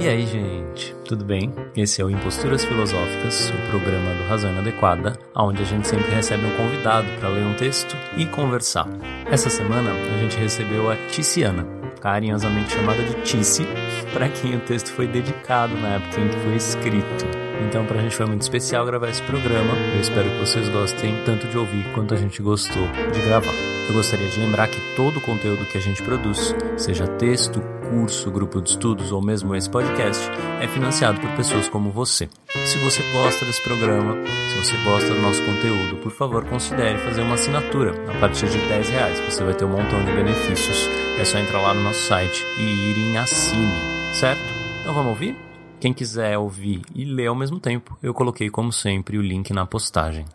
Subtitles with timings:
[0.00, 1.52] E aí, gente, tudo bem?
[1.76, 6.46] Esse é o Imposturas Filosóficas, o programa do Razão Inadequada, onde a gente sempre recebe
[6.46, 8.88] um convidado para ler um texto e conversar.
[9.30, 11.66] Essa semana a gente recebeu a Ticiana,
[12.00, 13.66] carinhosamente chamada de Tici,
[14.12, 17.49] para quem o texto foi dedicado na época em que foi escrito.
[17.66, 19.74] Então, pra gente foi muito especial gravar esse programa.
[19.94, 23.54] Eu espero que vocês gostem tanto de ouvir quanto a gente gostou de gravar.
[23.88, 27.60] Eu gostaria de lembrar que todo o conteúdo que a gente produz, seja texto,
[27.90, 32.28] curso, grupo de estudos ou mesmo esse podcast, é financiado por pessoas como você.
[32.64, 37.22] Se você gosta desse programa, se você gosta do nosso conteúdo, por favor considere fazer
[37.22, 37.92] uma assinatura.
[38.08, 40.88] A partir de 10 reais você vai ter um montão de benefícios.
[41.18, 43.78] É só entrar lá no nosso site e ir em assine,
[44.12, 44.42] certo?
[44.80, 45.49] Então vamos ouvir?
[45.80, 49.64] Quem quiser ouvir e ler ao mesmo tempo, eu coloquei como sempre o link na
[49.64, 50.26] postagem.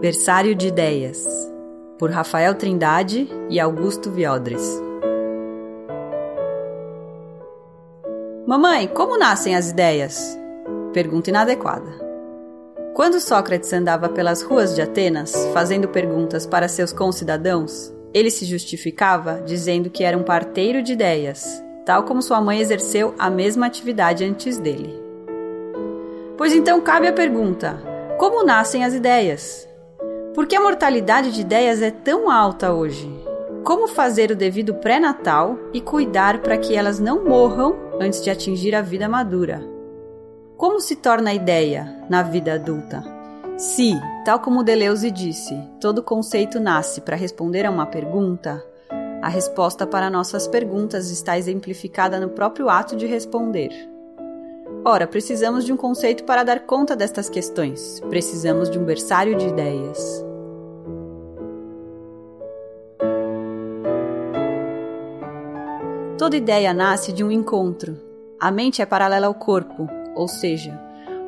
[0.00, 1.24] Versário de Ideias,
[2.00, 4.82] por Rafael Trindade e Augusto Viodres.
[8.44, 10.36] Mamãe, como nascem as ideias?
[10.92, 12.11] Pergunta inadequada.
[12.94, 19.42] Quando Sócrates andava pelas ruas de Atenas, fazendo perguntas para seus concidadãos, ele se justificava
[19.46, 24.24] dizendo que era um parteiro de ideias, tal como sua mãe exerceu a mesma atividade
[24.24, 24.94] antes dele.
[26.36, 27.82] Pois então cabe a pergunta:
[28.18, 29.66] como nascem as ideias?
[30.34, 33.10] Por que a mortalidade de ideias é tão alta hoje?
[33.64, 38.74] Como fazer o devido pré-natal e cuidar para que elas não morram antes de atingir
[38.74, 39.71] a vida madura?
[40.62, 43.02] Como se torna a ideia na vida adulta?
[43.58, 48.64] Se, tal como Deleuze disse, todo conceito nasce para responder a uma pergunta,
[49.20, 53.72] a resposta para nossas perguntas está exemplificada no próprio ato de responder.
[54.84, 57.98] Ora, precisamos de um conceito para dar conta destas questões.
[58.08, 60.24] Precisamos de um berçário de ideias.
[66.16, 67.98] Toda ideia nasce de um encontro.
[68.38, 70.78] A mente é paralela ao corpo, ou seja,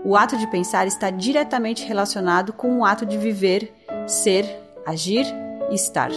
[0.04, 3.72] o ato de pensar está diretamente relacionado com o ato de viver,
[4.06, 4.44] ser,
[4.84, 5.26] agir
[5.70, 6.10] e estar.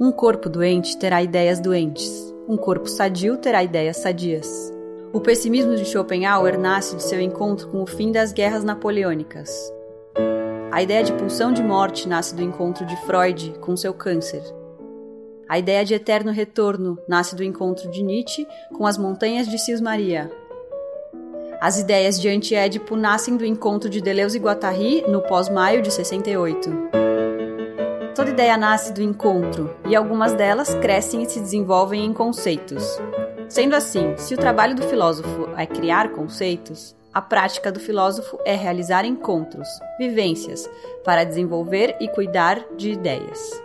[0.00, 4.72] Um corpo doente terá ideias doentes, um corpo sadio terá ideias sadias.
[5.12, 9.50] O pessimismo de Schopenhauer nasce de seu encontro com o fim das guerras napoleônicas.
[10.70, 14.42] A ideia de pulsão de morte nasce do encontro de Freud com seu câncer.
[15.52, 20.32] A ideia de eterno retorno nasce do encontro de Nietzsche com as montanhas de Cismaria.
[21.60, 26.70] As ideias de Antiédipo nascem do encontro de Deleuze e Guattari no pós-maio de 68.
[28.14, 32.82] Toda ideia nasce do encontro, e algumas delas crescem e se desenvolvem em conceitos.
[33.46, 38.54] Sendo assim, se o trabalho do filósofo é criar conceitos, a prática do filósofo é
[38.54, 39.68] realizar encontros,
[39.98, 40.66] vivências,
[41.04, 43.62] para desenvolver e cuidar de ideias.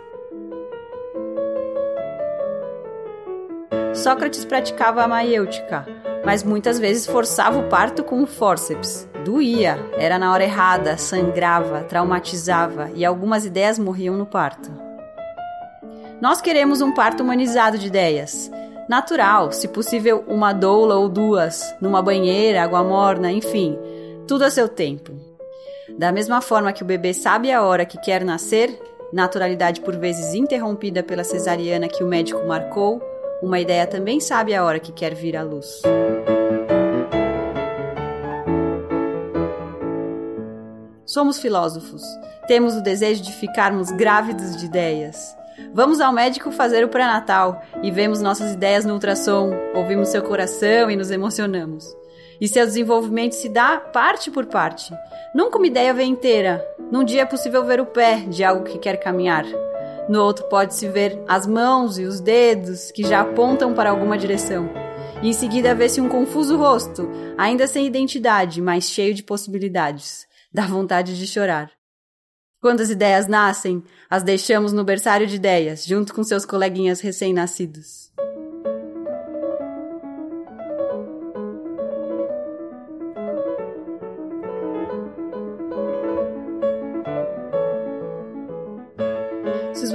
[3.98, 5.84] Sócrates praticava a maiêutica,
[6.24, 9.08] mas muitas vezes forçava o parto com o fórceps.
[9.24, 14.70] Doía, era na hora errada, sangrava, traumatizava e algumas ideias morriam no parto.
[16.20, 18.48] Nós queremos um parto humanizado de ideias.
[18.88, 23.76] Natural, se possível, uma doula ou duas, numa banheira, água morna, enfim,
[24.28, 25.12] tudo a seu tempo.
[25.98, 28.80] Da mesma forma que o bebê sabe a hora que quer nascer,
[29.12, 33.02] naturalidade por vezes interrompida pela cesariana que o médico marcou,
[33.42, 35.82] uma ideia também sabe a hora que quer vir à luz.
[41.04, 42.02] Somos filósofos.
[42.46, 45.36] Temos o desejo de ficarmos grávidos de ideias.
[45.72, 50.90] Vamos ao médico fazer o pré-natal e vemos nossas ideias no ultrassom, ouvimos seu coração
[50.90, 51.84] e nos emocionamos.
[52.40, 54.94] E seu desenvolvimento se dá parte por parte.
[55.34, 56.64] Nunca uma ideia vem inteira.
[56.90, 59.44] Num dia é possível ver o pé de algo que quer caminhar.
[60.08, 64.70] No outro pode-se ver as mãos e os dedos que já apontam para alguma direção.
[65.22, 70.26] E em seguida vê-se um confuso rosto, ainda sem identidade, mas cheio de possibilidades.
[70.52, 71.70] Dá vontade de chorar.
[72.60, 78.10] Quando as ideias nascem, as deixamos no berçário de ideias, junto com seus coleguinhas recém-nascidos.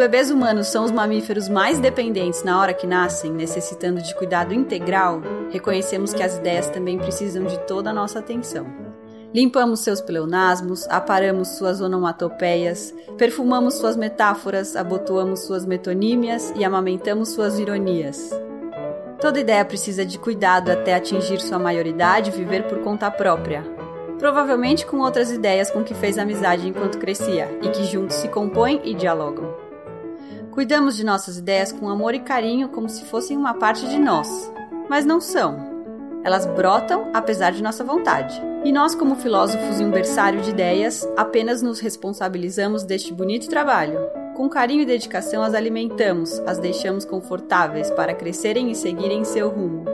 [0.03, 5.21] Bebês humanos são os mamíferos mais dependentes na hora que nascem, necessitando de cuidado integral,
[5.49, 8.67] reconhecemos que as ideias também precisam de toda a nossa atenção.
[9.33, 17.57] Limpamos seus pleonasmos, aparamos suas onomatopeias, perfumamos suas metáforas, abotoamos suas metonímias e amamentamos suas
[17.57, 18.29] ironias.
[19.21, 23.63] Toda ideia precisa de cuidado até atingir sua maioridade e viver por conta própria.
[24.19, 28.81] Provavelmente com outras ideias com que fez amizade enquanto crescia e que juntos se compõem
[28.83, 29.62] e dialogam.
[30.53, 34.53] Cuidamos de nossas ideias com amor e carinho como se fossem uma parte de nós,
[34.87, 35.57] mas não são.
[36.23, 38.39] Elas brotam apesar de nossa vontade.
[38.63, 43.97] E nós, como filósofos em um berçário de ideias, apenas nos responsabilizamos deste bonito trabalho.
[44.35, 49.85] Com carinho e dedicação as alimentamos, as deixamos confortáveis para crescerem e seguirem seu rumo.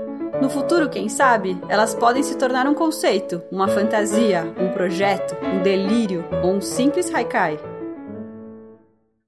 [0.42, 5.64] No futuro, quem sabe, elas podem se tornar um conceito, uma fantasia, um projeto, um
[5.64, 7.58] delírio ou um simples haikai.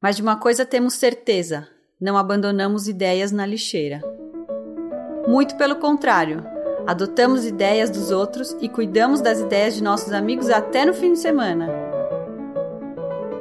[0.02, 1.68] Mas de uma coisa temos certeza:
[2.00, 4.02] não abandonamos ideias na lixeira.
[5.28, 6.44] Muito pelo contrário,
[6.88, 11.20] adotamos ideias dos outros e cuidamos das ideias de nossos amigos até no fim de
[11.20, 11.70] semana.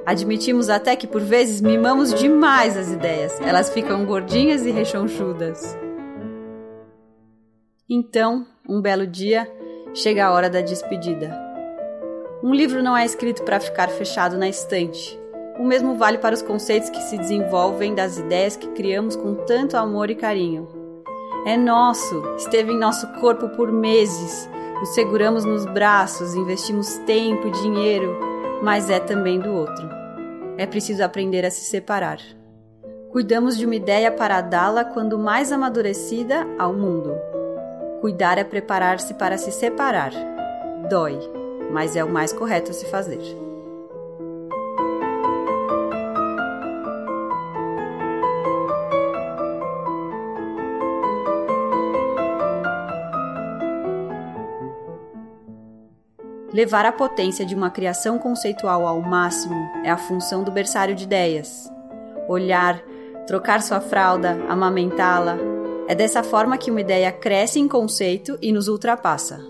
[0.05, 5.79] Admitimos até que por vezes mimamos demais as ideias, elas ficam gordinhas e rechonchudas.
[7.89, 9.51] Então, um belo dia,
[9.95, 11.37] chega a hora da despedida.
[12.43, 15.20] Um livro não é escrito para ficar fechado na estante.
[15.61, 19.77] O mesmo vale para os conceitos que se desenvolvem das ideias que criamos com tanto
[19.77, 20.67] amor e carinho.
[21.45, 24.49] É nosso, esteve em nosso corpo por meses.
[24.81, 28.19] O seguramos nos braços, investimos tempo e dinheiro,
[28.63, 29.87] mas é também do outro.
[30.57, 32.21] É preciso aprender a se separar.
[33.11, 37.13] Cuidamos de uma ideia para dá-la quando mais amadurecida ao mundo.
[38.01, 40.13] Cuidar é preparar-se para se separar.
[40.89, 41.19] Dói,
[41.71, 43.50] mas é o mais correto a se fazer.
[56.53, 61.05] Levar a potência de uma criação conceitual ao máximo é a função do berçário de
[61.05, 61.71] ideias.
[62.29, 62.83] Olhar,
[63.25, 65.39] trocar sua fralda, amamentá-la.
[65.87, 69.41] É dessa forma que uma ideia cresce em conceito e nos ultrapassa.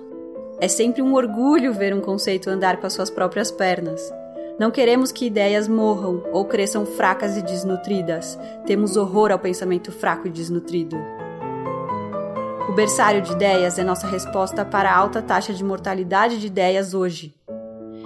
[0.61, 4.13] É sempre um orgulho ver um conceito andar com as suas próprias pernas.
[4.59, 8.39] Não queremos que ideias morram ou cresçam fracas e desnutridas.
[8.67, 10.99] Temos horror ao pensamento fraco e desnutrido.
[12.71, 16.95] O berçário de ideias é nossa resposta para a alta taxa de mortalidade de ideias
[16.95, 17.35] hoje.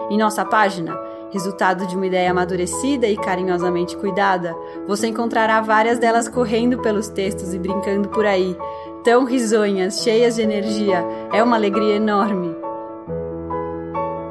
[0.09, 0.99] Em nossa página,
[1.31, 4.57] resultado de uma ideia amadurecida e carinhosamente cuidada,
[4.87, 8.57] você encontrará várias delas correndo pelos textos e brincando por aí,
[9.05, 11.05] tão risonhas, cheias de energia.
[11.31, 12.57] É uma alegria enorme.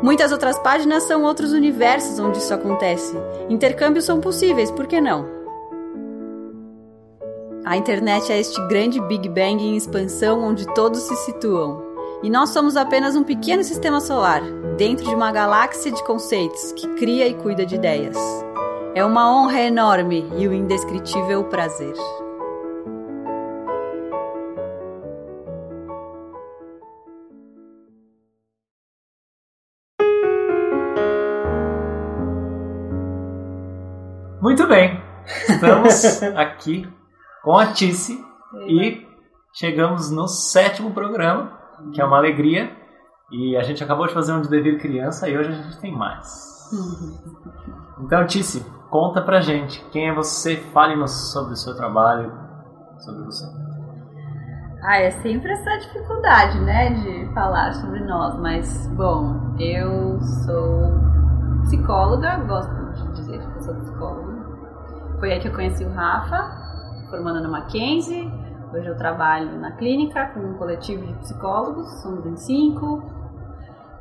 [0.01, 3.15] Muitas outras páginas são outros universos onde isso acontece.
[3.49, 5.32] Intercâmbios são possíveis, por que não?
[7.65, 11.81] A internet é este grande Big Bang em expansão onde todos se situam.
[12.21, 14.41] E nós somos apenas um pequeno sistema solar,
[14.75, 18.17] dentro de uma galáxia de conceitos que cria e cuida de ideias.
[18.93, 21.93] É uma honra enorme e um indescritível prazer.
[34.41, 35.01] Muito bem,
[35.47, 36.85] estamos aqui
[37.43, 38.25] com a Tice
[38.67, 39.05] e
[39.53, 41.51] chegamos no sétimo programa,
[41.93, 42.71] que é uma alegria.
[43.29, 45.91] E a gente acabou de fazer um de dever criança e hoje a gente tem
[45.91, 46.71] mais.
[47.99, 52.31] Então, Tice, conta pra gente quem é você, fale-nos sobre o seu trabalho,
[52.99, 53.45] sobre você.
[54.83, 60.91] Ah, é sempre essa dificuldade, né, de falar sobre nós, mas, bom, eu sou
[61.63, 64.33] psicóloga, gosto de dizer que eu sou psicóloga.
[65.19, 66.62] Foi aí que eu conheci o Rafa,
[67.13, 68.27] formando na Mackenzie.
[68.73, 73.03] Hoje eu trabalho na clínica com um coletivo de psicólogos, somos em cinco.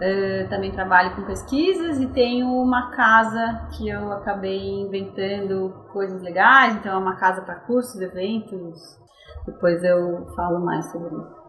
[0.01, 6.75] Uh, também trabalho com pesquisas e tenho uma casa que eu acabei inventando coisas legais,
[6.75, 8.99] então é uma casa para cursos, eventos.
[9.47, 11.43] Depois eu falo mais sobre isso.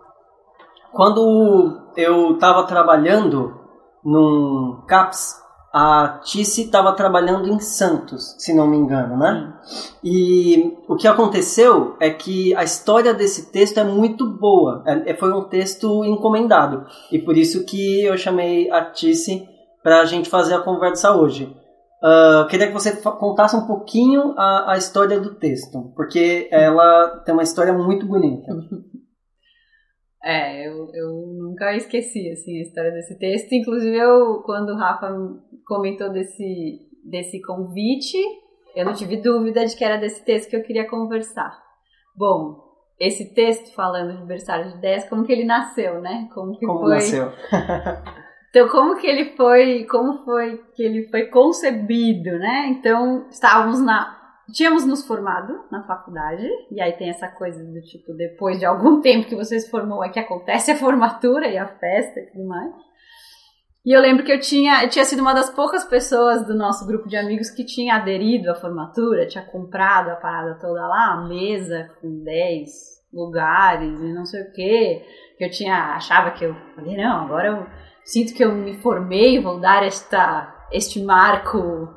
[0.91, 3.57] Quando eu estava trabalhando
[4.03, 5.41] num CAPS,
[5.73, 9.51] a Tice estava trabalhando em Santos, se não me engano, né?
[10.03, 14.83] E o que aconteceu é que a história desse texto é muito boa.
[14.85, 16.85] É, é foi um texto encomendado.
[17.11, 19.49] E por isso que eu chamei a Tice
[19.81, 21.45] para a gente fazer a conversa hoje.
[22.03, 27.33] Uh, queria que você contasse um pouquinho a, a história do texto, porque ela tem
[27.33, 28.53] uma história muito bonita.
[30.25, 33.51] É, eu, eu nunca esqueci, assim, a história desse texto.
[33.51, 35.09] Inclusive, eu, quando o Rafa
[35.65, 38.17] comentou desse, desse convite,
[38.75, 41.61] eu não tive dúvida de que era desse texto que eu queria conversar.
[42.15, 42.63] Bom,
[42.99, 46.29] esse texto falando de berçário de ideias, como que ele nasceu, né?
[46.33, 46.95] Como que como foi...
[46.95, 47.31] nasceu?
[48.49, 52.67] então, como que ele foi, como foi que ele foi concebido, né?
[52.69, 58.13] Então, estávamos na tínhamos nos formado na faculdade, e aí tem essa coisa do tipo,
[58.13, 61.67] depois de algum tempo que você se formou, é que acontece a formatura e a
[61.67, 62.73] festa e tudo mais.
[63.85, 66.87] E eu lembro que eu tinha, eu tinha sido uma das poucas pessoas do nosso
[66.87, 71.27] grupo de amigos que tinha aderido à formatura, tinha comprado a parada toda lá, a
[71.27, 72.69] mesa com 10
[73.11, 75.05] lugares e não sei o quê.
[75.37, 77.67] Que eu tinha, achava que eu falei, não, agora eu
[78.05, 81.93] sinto que eu me formei, vou dar esta, este marco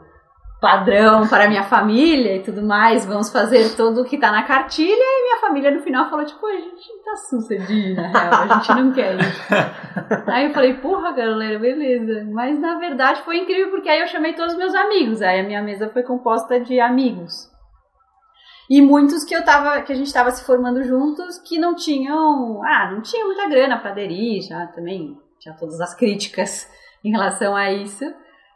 [0.61, 4.91] padrão para minha família e tudo mais, vamos fazer tudo o que tá na cartilha,
[4.91, 8.47] e minha família no final falou, tipo, a gente não tá sucedido, na real, a
[8.49, 9.43] gente não quer isso.
[10.27, 12.27] aí eu falei, porra, galera, beleza.
[12.31, 15.45] Mas na verdade foi incrível, porque aí eu chamei todos os meus amigos, aí a
[15.45, 17.51] minha mesa foi composta de amigos.
[18.69, 22.61] E muitos que eu tava, que a gente estava se formando juntos, que não tinham,
[22.65, 26.69] ah, não tinha muita grana para aderir, já também tinha todas as críticas
[27.05, 28.05] em relação a isso.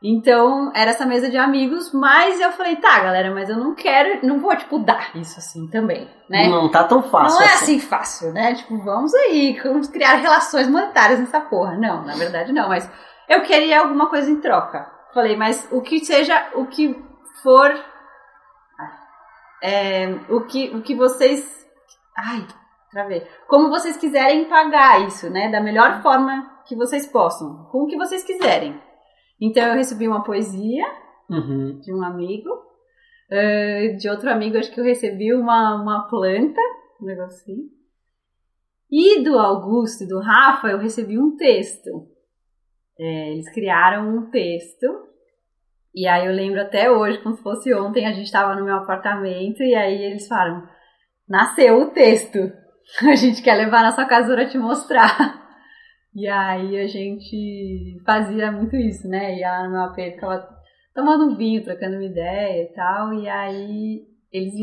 [0.02, 4.26] Então, era essa mesa de amigos, mas eu falei, tá, galera, mas eu não quero,
[4.26, 6.48] não vou, tipo, dar isso assim também, né?
[6.48, 7.38] Não tá tão fácil.
[7.38, 8.54] Não é assim fácil, né?
[8.54, 11.76] Tipo, vamos aí, vamos criar relações monetárias nessa porra.
[11.76, 12.90] Não, na verdade não, mas
[13.28, 14.90] eu queria alguma coisa em troca.
[15.12, 16.96] Falei, mas o que seja, o que
[17.42, 17.70] for.
[19.62, 21.66] É, o, que, o que vocês.
[22.16, 22.46] Ai,
[22.90, 23.26] travei.
[23.46, 25.50] Como vocês quiserem pagar isso, né?
[25.50, 28.80] Da melhor forma que vocês possam, com o que vocês quiserem.
[29.40, 30.84] Então eu recebi uma poesia
[31.28, 31.78] Uhum.
[31.78, 32.50] de um amigo,
[33.30, 36.60] eh, de outro amigo acho que eu recebi uma, uma planta,
[37.00, 37.68] um negocinho.
[38.90, 42.08] E do Augusto e do Rafa eu recebi um texto.
[42.98, 44.86] É, eles criaram um texto.
[45.94, 48.74] E aí eu lembro até hoje, como se fosse ontem, a gente estava no meu
[48.74, 50.68] apartamento e aí eles falaram:
[51.28, 52.38] nasceu o texto.
[53.08, 55.39] A gente quer levar na sua casa para te mostrar.
[56.14, 59.38] E aí a gente fazia muito isso, né?
[59.38, 60.48] Ia lá no meu AP, ficava
[60.94, 63.14] tomando um vinho, trocando uma ideia e tal.
[63.14, 64.02] E aí
[64.32, 64.54] eles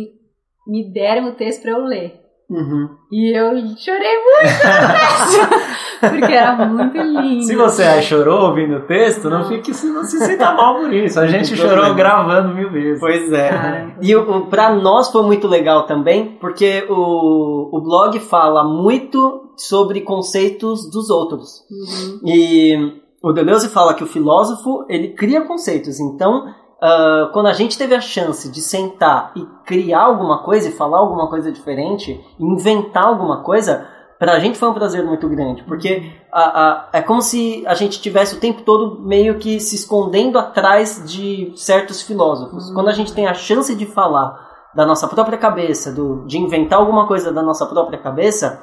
[0.67, 2.21] me deram o texto para eu ler.
[2.49, 2.97] Uhum.
[3.11, 5.67] E eu chorei muito no texto,
[5.99, 7.43] porque era muito lindo.
[7.43, 10.93] Se você aí chorou ouvindo o texto, não, fique se não se sinta mal por
[10.93, 11.19] isso.
[11.19, 11.95] A gente chorou problema.
[11.95, 12.99] gravando mil vezes.
[12.99, 13.49] Pois é.
[13.49, 13.95] Cara.
[14.01, 19.51] E o, o- pra nós foi muito legal também, porque o, o blog fala muito
[19.55, 21.63] sobre conceitos dos outros.
[21.71, 22.19] Uhum.
[22.25, 25.99] E o Deleuze fala que o filósofo, ele cria conceitos.
[25.99, 26.45] Então,
[26.79, 30.99] ah, quando a gente teve a chance de sentar e criar alguma coisa, e falar
[30.99, 33.87] alguma coisa diferente, inventar alguma coisa,
[34.19, 35.63] pra gente foi um prazer muito grande.
[35.63, 39.75] Porque a- a- é como se a gente tivesse o tempo todo meio que se
[39.75, 42.71] escondendo atrás de certos filósofos.
[42.73, 44.45] Quando a gente tem a chance de falar
[44.75, 48.61] da nossa própria cabeça, do, de inventar alguma coisa da nossa própria cabeça,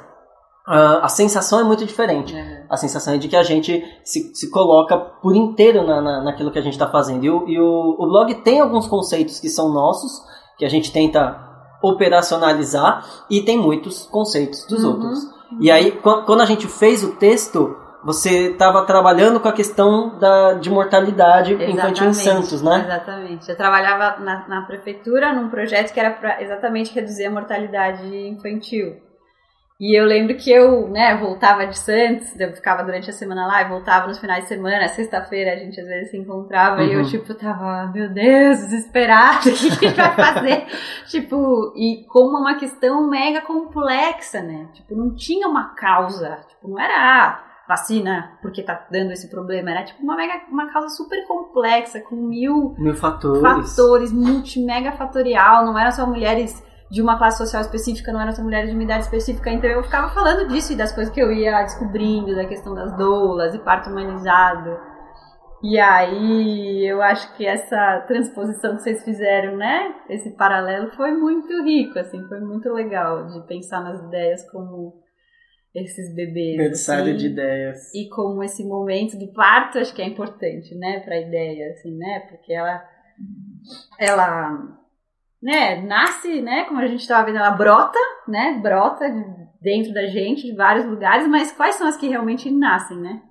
[0.67, 2.35] ah, a sensação é muito diferente.
[2.35, 2.65] É.
[2.69, 6.51] A sensação é de que a gente se, se coloca por inteiro na, na, naquilo
[6.51, 7.23] que a gente está fazendo.
[7.25, 10.11] E, o, e o, o blog tem alguns conceitos que são nossos,
[10.57, 11.43] que a gente tenta
[11.83, 14.91] operacionalizar, e tem muitos conceitos dos Uhum.
[14.91, 15.34] outros.
[15.59, 20.19] E aí, quan- quando a gente fez o texto, você estava trabalhando com a questão
[20.19, 22.83] da, de mortalidade infantil em Exatamente, Santos, né?
[22.85, 23.49] Exatamente.
[23.49, 28.97] Eu trabalhava na, na prefeitura num projeto que era para exatamente reduzir a mortalidade infantil.
[29.77, 33.61] E eu lembro que eu, né, voltava de Santos, eu ficava durante a semana lá
[33.61, 37.01] e voltava nos finais de semana, sexta-feira a gente às vezes se encontrava e eu,
[37.01, 37.05] Uhum.
[37.05, 40.65] tipo, tava, meu Deus, desesperada, o que que a gente vai fazer?
[41.07, 44.69] tipo, e como uma questão mega complexa, né?
[44.73, 49.71] Tipo, não tinha uma causa, tipo, não era ah, vacina porque tá dando esse problema,
[49.71, 53.41] era tipo uma mega, uma causa super complexa, com mil Mil fatores.
[53.75, 58.43] fatores, multi-mega fatorial, não eram só mulheres de uma classe social específica, não eram só
[58.43, 61.31] mulheres de uma idade específica, então eu ficava falando disso e das coisas que eu
[61.31, 64.77] ia descobrindo, da questão das doulas e parto humanizado.
[65.63, 71.63] E aí eu acho que essa transposição que vocês fizeram, né, esse paralelo foi muito
[71.63, 75.01] rico, assim, foi muito legal de pensar nas ideias como
[75.73, 76.57] esses bebês.
[76.57, 77.93] Berçário assim de ideias.
[77.95, 81.97] e como esse momento do parto acho que é importante, né, para a ideia, assim,
[81.97, 82.83] né, porque ela,
[83.99, 84.84] ela,
[85.45, 90.05] né, nasce, né, como a gente estava vendo, ela brota, né, brota de- dentro da
[90.07, 93.21] gente, de vários lugares, mas quais são as que realmente nascem, né?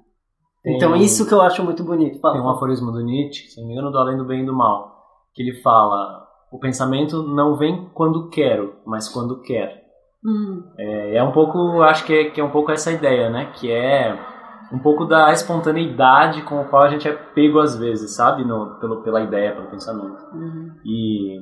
[0.62, 2.20] Tem- Então, isso que eu acho muito bonito.
[2.20, 2.34] Fala.
[2.34, 4.54] Tem um aforismo do Nietzsche, se não me engano, do Além do Bem e do
[4.54, 4.94] Mal,
[5.34, 9.82] que ele fala: o pensamento não vem quando quero, mas quando quer.
[10.24, 13.52] Hum, É, é um pouco, acho que é, que é um pouco essa ideia, né?
[13.54, 14.18] Que é
[14.72, 18.42] um pouco da espontaneidade com a qual a gente é pego às vezes, sabe?
[18.44, 20.16] No, pelo, pela ideia, pelo pensamento.
[20.32, 20.70] uhum.
[20.84, 21.40] E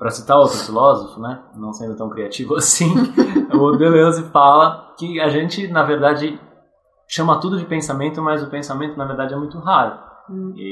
[0.00, 2.92] para citar outro filósofo, né, não sendo tão criativo assim,
[3.54, 6.40] o Deleuze fala que a gente, na verdade,
[7.06, 9.98] chama tudo de pensamento, mas o pensamento, na verdade, é muito raro.
[10.28, 10.52] Hum.
[10.56, 10.62] E,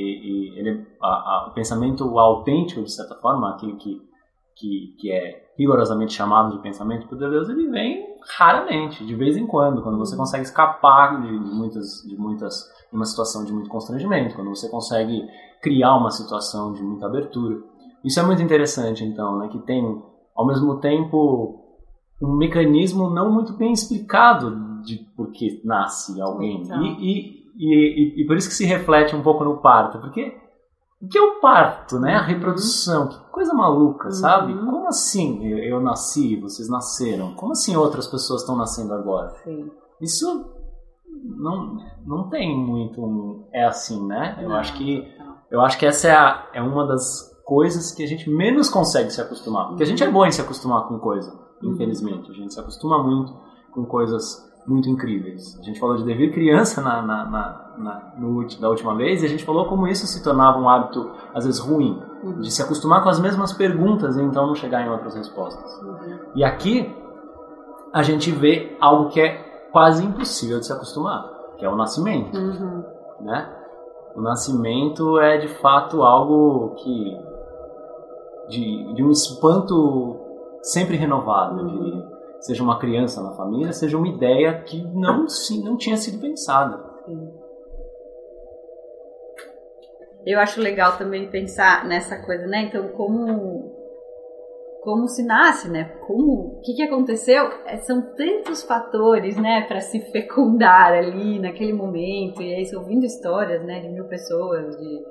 [0.54, 4.08] e ele, a- a- o pensamento autêntico, de certa forma, aquele que
[4.58, 8.04] que, que é rigorosamente chamado de pensamento poderoso, ele vem
[8.36, 12.96] raramente, de vez em quando, quando você consegue escapar de, de muitas, de muitas, de
[12.96, 15.22] uma situação de muito constrangimento, quando você consegue
[15.62, 17.56] criar uma situação de muita abertura.
[18.04, 20.02] Isso é muito interessante, então, né, que tem,
[20.34, 21.64] ao mesmo tempo,
[22.22, 26.62] um mecanismo não muito bem explicado de por que nasce alguém.
[26.62, 30.36] E, e, e, e, por isso que se reflete um pouco no parto, porque
[31.00, 32.14] o que é o parto, né?
[32.14, 34.12] A reprodução, que coisa maluca, uhum.
[34.12, 34.54] sabe?
[34.54, 37.34] Como assim eu, eu, nasci, vocês nasceram?
[37.34, 39.30] Como assim outras pessoas estão nascendo agora?
[39.44, 39.70] Sim.
[40.00, 40.46] Isso
[41.24, 44.38] não, não tem muito é assim, né?
[44.40, 45.06] Eu não, acho que
[45.50, 49.10] eu acho que essa é, a, é uma das coisas que a gente menos consegue
[49.10, 49.68] se acostumar.
[49.68, 51.72] Porque a gente é bom em se acostumar com coisa, uhum.
[51.72, 52.30] infelizmente.
[52.30, 53.34] A gente se acostuma muito
[53.72, 55.58] com coisas muito incríveis.
[55.58, 59.24] A gente falou de dever criança na, na, na, na no, da última vez e
[59.24, 62.38] a gente falou como isso se tornava um hábito, às vezes, ruim, uhum.
[62.40, 65.72] de se acostumar com as mesmas perguntas e então não chegar em outras respostas.
[65.80, 66.18] Uhum.
[66.36, 66.94] E aqui
[67.94, 71.24] a gente vê algo que é quase impossível de se acostumar,
[71.56, 72.36] que é o nascimento.
[72.36, 72.84] Uhum.
[73.22, 73.54] Né?
[74.14, 77.27] O nascimento é de fato algo que.
[78.48, 80.16] De, de um espanto
[80.62, 85.62] sempre renovado, eu diria seja uma criança na família, seja uma ideia que não, sim,
[85.62, 86.82] não tinha sido pensada.
[90.24, 92.64] Eu acho legal também pensar nessa coisa, né?
[92.64, 93.76] Então, como
[94.82, 95.96] como se nasce, né?
[96.06, 97.50] Como, o que, que aconteceu?
[97.66, 102.40] É, são tantos fatores, né, para se fecundar ali naquele momento.
[102.40, 105.04] E aí, ouvindo histórias, né, de mil pessoas, de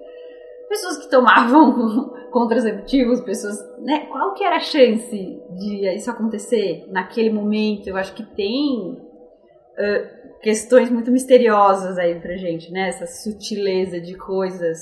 [0.67, 4.05] pessoas que tomavam contraceptivos, pessoas, né?
[4.07, 7.87] Qual que era a chance de isso acontecer naquele momento?
[7.87, 12.89] Eu acho que tem uh, questões muito misteriosas aí pra gente, né?
[12.89, 14.77] Essa sutileza de coisas,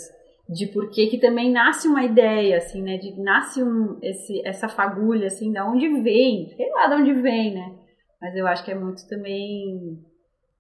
[0.50, 2.98] de por que também nasce uma ideia, assim, né?
[2.98, 7.54] De nasce um, esse, essa fagulha, assim, da onde vem, sei lá de onde vem,
[7.54, 7.76] né?
[8.22, 10.00] Mas eu acho que é muito também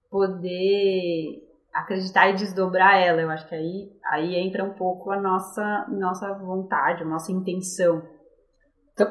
[0.09, 1.44] poder
[1.75, 3.21] acreditar e desdobrar ela.
[3.21, 8.01] Eu acho que aí, aí entra um pouco a nossa, nossa vontade, a nossa intenção.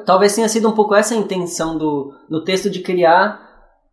[0.05, 3.39] Talvez tenha sido um pouco essa a intenção do, do texto de criar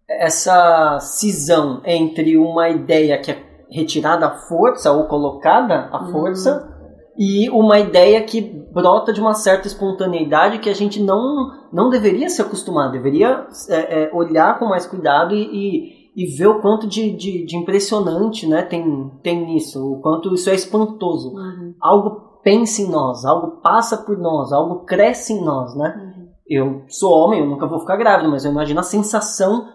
[0.08, 6.12] essa cisão entre uma ideia que é retirada à força ou colocada à uhum.
[6.12, 6.68] força
[7.16, 12.28] e uma ideia que brota de uma certa espontaneidade que a gente não, não deveria
[12.28, 16.86] se acostumar, deveria é, é, olhar com mais cuidado e, e e ver o quanto
[16.86, 21.30] de, de, de, impressionante né, tem, tem nisso, o quanto isso é espantoso.
[21.34, 21.74] Uhum.
[21.80, 25.94] Algo pensa em nós, algo passa por nós, algo cresce em nós, né?
[25.96, 26.28] Uhum.
[26.46, 29.68] Eu sou homem, eu nunca vou ficar grávida, mas eu imagino a sensação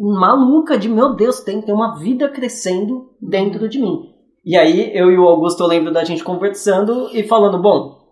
[0.00, 4.14] maluca de, meu Deus, tem, tem uma vida crescendo dentro de mim.
[4.44, 8.03] E aí, eu e o Augusto, eu lembro da gente conversando e falando, bom,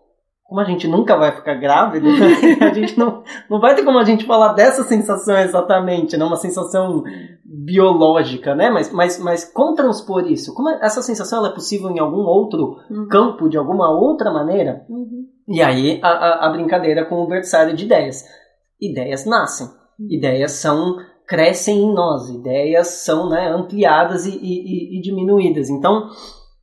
[0.52, 2.06] como a gente nunca vai ficar grávida,
[2.60, 6.22] a gente não, não vai ter como a gente falar dessa sensação exatamente, né?
[6.26, 7.02] Uma sensação
[7.42, 8.68] biológica, né?
[8.68, 10.52] Mas, mas, mas como transpor isso?
[10.52, 13.08] Como essa sensação é possível em algum outro uhum.
[13.08, 14.84] campo, de alguma outra maneira?
[14.90, 15.24] Uhum.
[15.48, 18.22] E aí a, a, a, brincadeira com o berçário de ideias.
[18.78, 20.06] Ideias nascem, uhum.
[20.10, 25.70] ideias são crescem em nós, ideias são né, ampliadas e, e, e diminuídas.
[25.70, 26.10] Então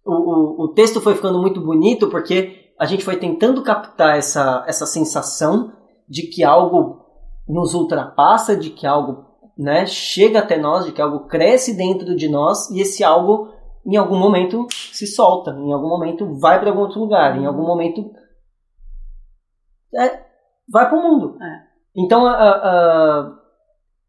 [0.06, 4.63] o, o, o texto foi ficando muito bonito porque a gente foi tentando captar essa,
[4.65, 5.73] essa sensação
[6.07, 7.05] de que algo
[7.45, 9.25] nos ultrapassa, de que algo
[9.57, 13.49] né, chega até nós, de que algo cresce dentro de nós e esse algo
[13.85, 17.63] em algum momento se solta, em algum momento vai para algum outro lugar, em algum
[17.63, 18.09] momento
[19.93, 20.23] é,
[20.71, 21.37] vai para o mundo.
[21.41, 21.69] É.
[21.97, 23.39] Então, a, a,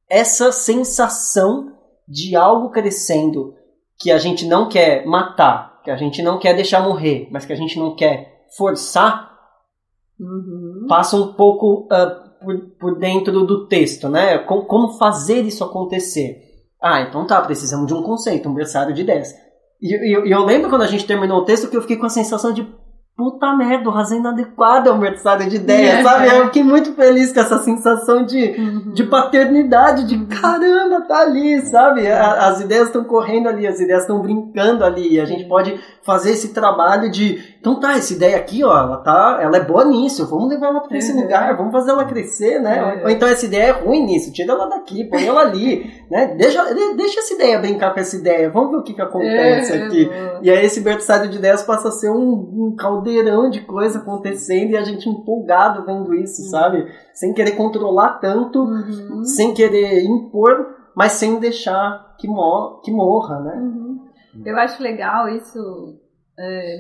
[0.09, 3.54] essa sensação de algo crescendo
[3.98, 7.52] que a gente não quer matar, que a gente não quer deixar morrer, mas que
[7.52, 9.31] a gente não quer forçar
[10.19, 10.87] uhum.
[10.89, 14.39] passa um pouco uh, por, por, dentro do texto, né?
[14.39, 16.39] Como, como, fazer isso acontecer.
[16.83, 19.33] Ah, então tá, precisamos de um conceito, um berçário de ideias.
[19.81, 22.07] E, e, e eu lembro quando a gente terminou o texto que eu fiquei com
[22.07, 22.63] a sensação de
[23.21, 26.27] puta merda, o razão inadequado é um berçário de ideias, é, sabe?
[26.27, 28.93] Eu fiquei muito feliz com essa sensação de, uhum.
[28.95, 32.11] de paternidade, de caramba, tá ali, sabe?
[32.11, 35.79] A, as ideias estão correndo ali, as ideias estão brincando ali, e a gente pode
[36.03, 39.85] fazer esse trabalho de então tá, essa ideia aqui, ó, ela tá, ela é boa
[39.85, 41.20] nisso, vamos levar ela para esse uhum.
[41.20, 42.83] lugar, vamos fazer ela crescer, né?
[42.83, 43.03] Uhum.
[43.03, 46.35] Ou então essa ideia é ruim nisso, tira ela daqui, põe ela ali, né?
[46.38, 49.85] Deixa, deixa essa ideia brincar com essa ideia, vamos ver o que que acontece é,
[49.85, 50.11] aqui.
[50.40, 54.70] E aí esse berçário de ideias passa a ser um, um, caldeirão de coisa acontecendo
[54.70, 56.49] e a gente empolgado vendo isso, uhum.
[56.49, 56.88] sabe?
[57.12, 59.23] Sem querer controlar tanto, uhum.
[59.23, 63.55] sem querer impor, mas sem deixar que, mor que morra, né?
[63.55, 64.01] Uhum.
[64.46, 66.10] Eu acho legal isso é,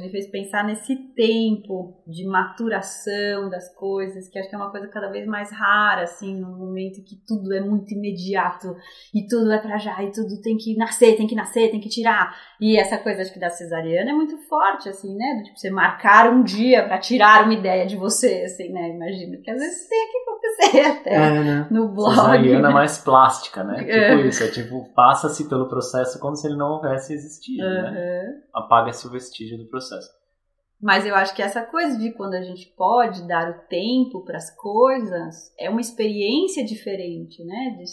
[0.00, 4.88] me fez pensar nesse tempo de maturação das coisas, que acho que é uma coisa
[4.88, 8.74] cada vez mais rara, assim, no momento que tudo é muito imediato
[9.14, 11.88] e tudo é pra já e tudo tem que nascer, tem que nascer, tem que
[11.88, 12.34] tirar.
[12.60, 15.42] E essa coisa, acho que da cesariana é muito forte, assim, né?
[15.44, 18.90] Tipo, você marcar um dia para tirar uma ideia de você, assim, né?
[18.90, 21.68] Imagino que às vezes tem que acontecer até é, né?
[21.70, 22.14] no blog.
[22.14, 22.74] Cesariana né?
[22.74, 23.78] mais plástica, né?
[23.78, 24.26] Tipo é.
[24.26, 27.82] isso, é tipo, passa-se pelo processo como se ele não houvesse existido, uhum.
[27.82, 28.40] né?
[28.52, 30.08] Apaga-se o vestígio do processo.
[30.80, 34.38] Mas eu acho que essa coisa de quando a gente pode dar o tempo para
[34.38, 37.76] as coisas é uma experiência diferente, né?
[37.76, 37.84] De,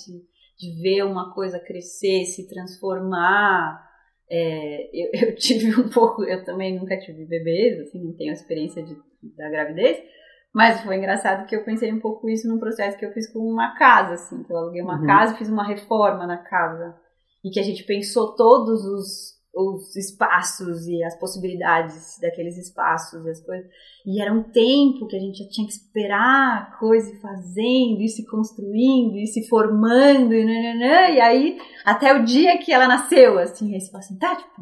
[0.57, 3.85] de ver uma coisa crescer, se transformar.
[4.29, 8.33] É, eu, eu, tive um pouco, eu também nunca tive bebês, assim, não tenho a
[8.33, 8.95] experiência de,
[9.35, 10.01] da gravidez,
[10.53, 13.39] mas foi engraçado que eu pensei um pouco isso num processo que eu fiz com
[13.39, 15.05] uma casa, assim, que eu aluguei uma uhum.
[15.05, 16.95] casa fiz uma reforma na casa.
[17.43, 23.29] E que a gente pensou todos os os espaços e as possibilidades daqueles espaços e
[23.29, 23.67] as coisas.
[24.05, 28.09] E era um tempo que a gente tinha que esperar a coisa ir fazendo, ir
[28.09, 33.39] se construindo, ir se formando, e, nananã, e aí até o dia que ela nasceu,
[33.39, 34.61] assim, aí você fala assim, tá, tipo,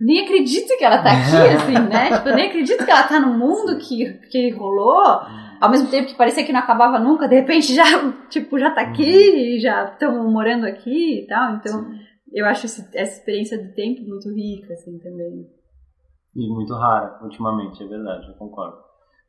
[0.00, 2.16] nem acredito que ela tá aqui, assim, né?
[2.16, 5.20] Tipo, eu nem acredito que ela tá no mundo que, que rolou,
[5.60, 7.84] ao mesmo tempo que parecia que não acabava nunca, de repente já,
[8.30, 9.60] tipo, já tá aqui, uhum.
[9.60, 11.84] já estamos morando aqui e tal, então...
[11.84, 15.46] Sim eu acho essa experiência do tempo muito rica, assim, também.
[16.34, 18.78] E muito rara, ultimamente, é verdade, eu concordo.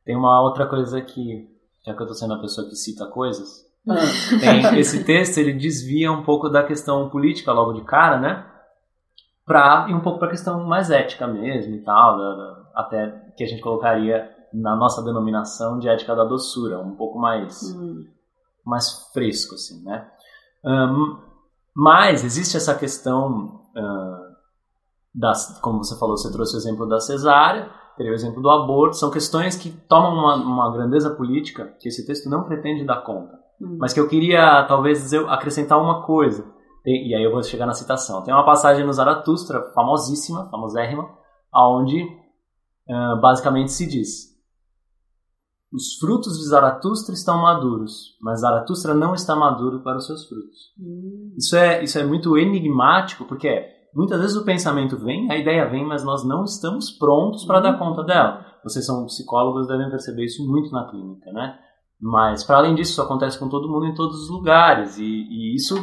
[0.05, 1.49] Tem uma outra coisa que,
[1.85, 3.69] já que eu tô sendo a pessoa que cita coisas,
[4.39, 8.49] tem esse texto, ele desvia um pouco da questão política logo de cara, né?
[9.45, 13.33] Pra, e um pouco para a questão mais ética mesmo e tal, da, da, até
[13.35, 18.05] que a gente colocaria na nossa denominação de ética da doçura, um pouco mais, hum.
[18.65, 20.09] mais fresco, assim, né?
[20.63, 21.17] Um,
[21.75, 24.33] mas existe essa questão uh,
[25.13, 28.95] das, como você falou, você trouxe o exemplo da cesárea, teria o exemplo do aborto,
[28.95, 33.33] são questões que tomam uma, uma grandeza política que esse texto não pretende dar conta.
[33.61, 33.77] Uhum.
[33.79, 36.45] Mas que eu queria, talvez, dizer, acrescentar uma coisa.
[36.85, 38.23] E, e aí eu vou chegar na citação.
[38.23, 41.07] Tem uma passagem no Zaratustra, famosíssima, famosérrima,
[41.53, 44.32] onde uh, basicamente se diz
[45.73, 50.71] os frutos de Zaratustra estão maduros, mas Zaratustra não está maduro para os seus frutos.
[50.79, 51.33] Hum.
[51.35, 55.83] Isso, é, isso é muito enigmático, porque muitas vezes o pensamento vem, a ideia vem,
[55.83, 57.63] mas nós não estamos prontos para hum.
[57.63, 58.45] dar conta dela.
[58.63, 61.57] Vocês são psicólogos, devem perceber isso muito na clínica, né?
[61.99, 65.55] Mas, para além disso, isso acontece com todo mundo em todos os lugares, e, e
[65.55, 65.75] isso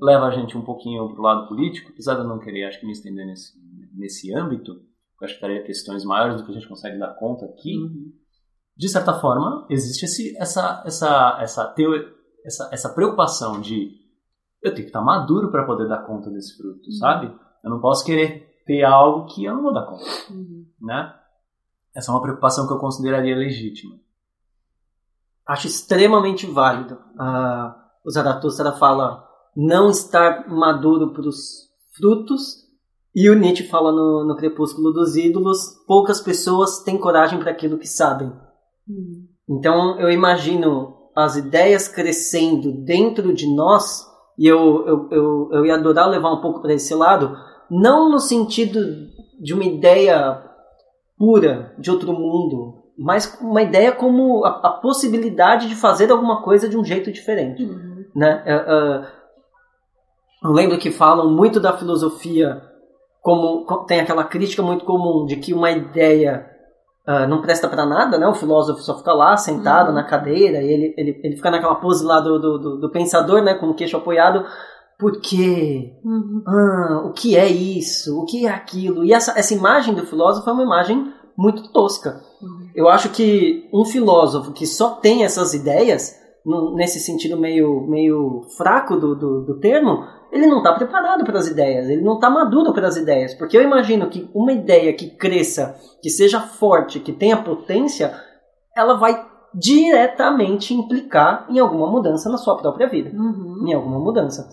[0.00, 2.80] leva a gente um pouquinho para o lado político, apesar de eu não querer, acho
[2.80, 3.52] que me estender nesse,
[3.96, 7.46] nesse âmbito, eu acho que estaria questões maiores do que a gente consegue dar conta
[7.46, 7.76] aqui.
[7.78, 8.12] Uhum
[8.78, 11.90] de certa forma, existe esse, essa, essa, essa, teo,
[12.44, 13.90] essa, essa preocupação de
[14.62, 16.92] eu tenho que estar maduro para poder dar conta desse fruto, uhum.
[16.92, 17.34] sabe?
[17.64, 20.64] Eu não posso querer ter algo que eu não vou dar conta, uhum.
[20.80, 21.12] né?
[21.94, 23.96] Essa é uma preocupação que eu consideraria legítima.
[25.44, 26.94] Acho extremamente válido.
[26.94, 32.68] Uh, o Zaratustra fala não estar maduro para os frutos
[33.12, 37.78] e o Nietzsche fala no, no Crepúsculo dos Ídolos poucas pessoas têm coragem para aquilo
[37.78, 38.32] que sabem.
[38.88, 39.26] Hum.
[39.48, 44.06] Então eu imagino as ideias crescendo dentro de nós,
[44.38, 47.36] e eu, eu, eu, eu ia adorar levar um pouco para esse lado,
[47.68, 48.80] não no sentido
[49.40, 50.44] de uma ideia
[51.16, 56.68] pura de outro mundo, mas uma ideia como a, a possibilidade de fazer alguma coisa
[56.68, 57.64] de um jeito diferente.
[57.64, 58.04] Uhum.
[58.14, 58.44] Né?
[58.46, 59.06] Uh, uh,
[60.44, 62.62] eu lembro que falam muito da filosofia
[63.20, 66.48] como tem aquela crítica muito comum de que uma ideia
[67.08, 68.28] uh, não presta para nada, né?
[68.28, 69.94] O filósofo só fica lá sentado uhum.
[69.94, 73.54] na cadeira e ele, ele, ele fica naquela pose lá do, do, do pensador, né?
[73.54, 74.44] Com o queixo apoiado.
[74.98, 75.94] Por quê?
[76.04, 76.42] Uhum.
[76.46, 78.20] Ah, o que é isso?
[78.20, 79.04] O que é aquilo?
[79.04, 82.20] E essa, essa imagem do filósofo é uma imagem muito tosca.
[82.42, 82.68] Uhum.
[82.74, 88.42] Eu acho que um filósofo que só tem essas ideias, no, nesse sentido meio, meio
[88.56, 92.28] fraco do, do, do termo, ele não está preparado para as ideias, ele não está
[92.30, 93.34] maduro para as ideias.
[93.34, 98.14] Porque eu imagino que uma ideia que cresça, que seja forte, que tenha potência,
[98.76, 103.10] ela vai diretamente implicar em alguma mudança na sua própria vida.
[103.14, 103.64] Uhum.
[103.66, 104.48] Em alguma mudança.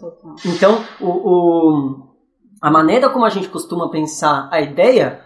[0.45, 2.15] Então, o, o,
[2.61, 5.19] a maneira como a gente costuma pensar a ideia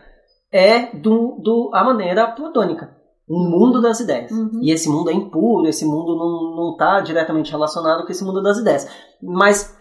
[0.52, 2.99] é do, do, a maneira platônica
[3.30, 4.32] um mundo das ideias.
[4.32, 4.60] Uhum.
[4.62, 8.58] E esse mundo é impuro, esse mundo não está diretamente relacionado com esse mundo das
[8.58, 8.88] ideias.
[9.22, 9.78] Mas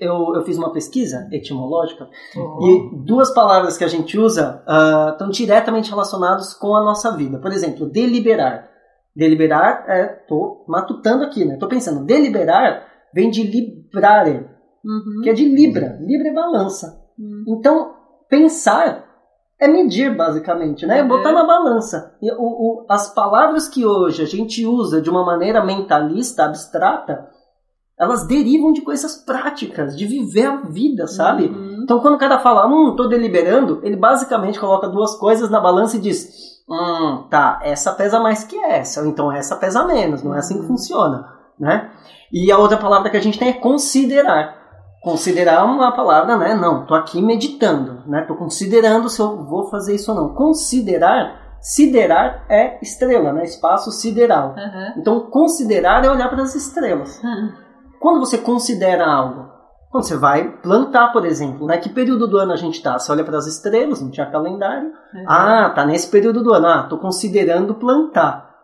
[0.00, 2.68] eu, eu fiz uma pesquisa etimológica uhum.
[2.68, 7.38] e duas palavras que a gente usa uh, estão diretamente relacionadas com a nossa vida.
[7.38, 8.68] Por exemplo, deliberar.
[9.16, 11.56] Deliberar é, tô matutando aqui, né?
[11.56, 14.44] Tô pensando, deliberar vem de librare,
[14.84, 15.22] uhum.
[15.22, 15.96] que é de libra.
[16.00, 17.00] Libra é balança.
[17.16, 17.44] Uhum.
[17.48, 17.94] Então,
[18.28, 19.06] pensar
[19.64, 20.98] é medir, basicamente, né?
[20.98, 22.14] É botar na balança.
[22.20, 27.28] E o, o, as palavras que hoje a gente usa de uma maneira mentalista, abstrata,
[27.98, 31.46] elas derivam de coisas práticas, de viver a vida, sabe?
[31.46, 31.80] Uhum.
[31.82, 35.96] Então, quando o cara fala, hum, tô deliberando, ele basicamente coloca duas coisas na balança
[35.96, 40.34] e diz, hum, tá, essa pesa mais que essa, ou então essa pesa menos, não
[40.34, 41.26] é assim que funciona,
[41.58, 41.90] né?
[42.32, 44.63] E a outra palavra que a gente tem é considerar.
[45.04, 46.54] Considerar uma palavra, né?
[46.54, 48.22] Não, tô aqui meditando, né?
[48.22, 50.34] Tô considerando se eu vou fazer isso ou não.
[50.34, 53.44] Considerar, siderar é estrela, né?
[53.44, 54.54] Espaço sideral.
[54.56, 54.94] Uhum.
[54.96, 57.20] Então, considerar é olhar para as estrelas.
[58.00, 59.46] Quando você considera algo,
[59.90, 61.76] quando você vai plantar, por exemplo, né?
[61.76, 62.98] Que período do ano a gente tá?
[62.98, 64.88] Você olha para as estrelas, não tinha calendário.
[64.88, 65.24] Uhum.
[65.28, 66.66] Ah, tá nesse período do ano.
[66.66, 68.54] Ah, tô considerando plantar.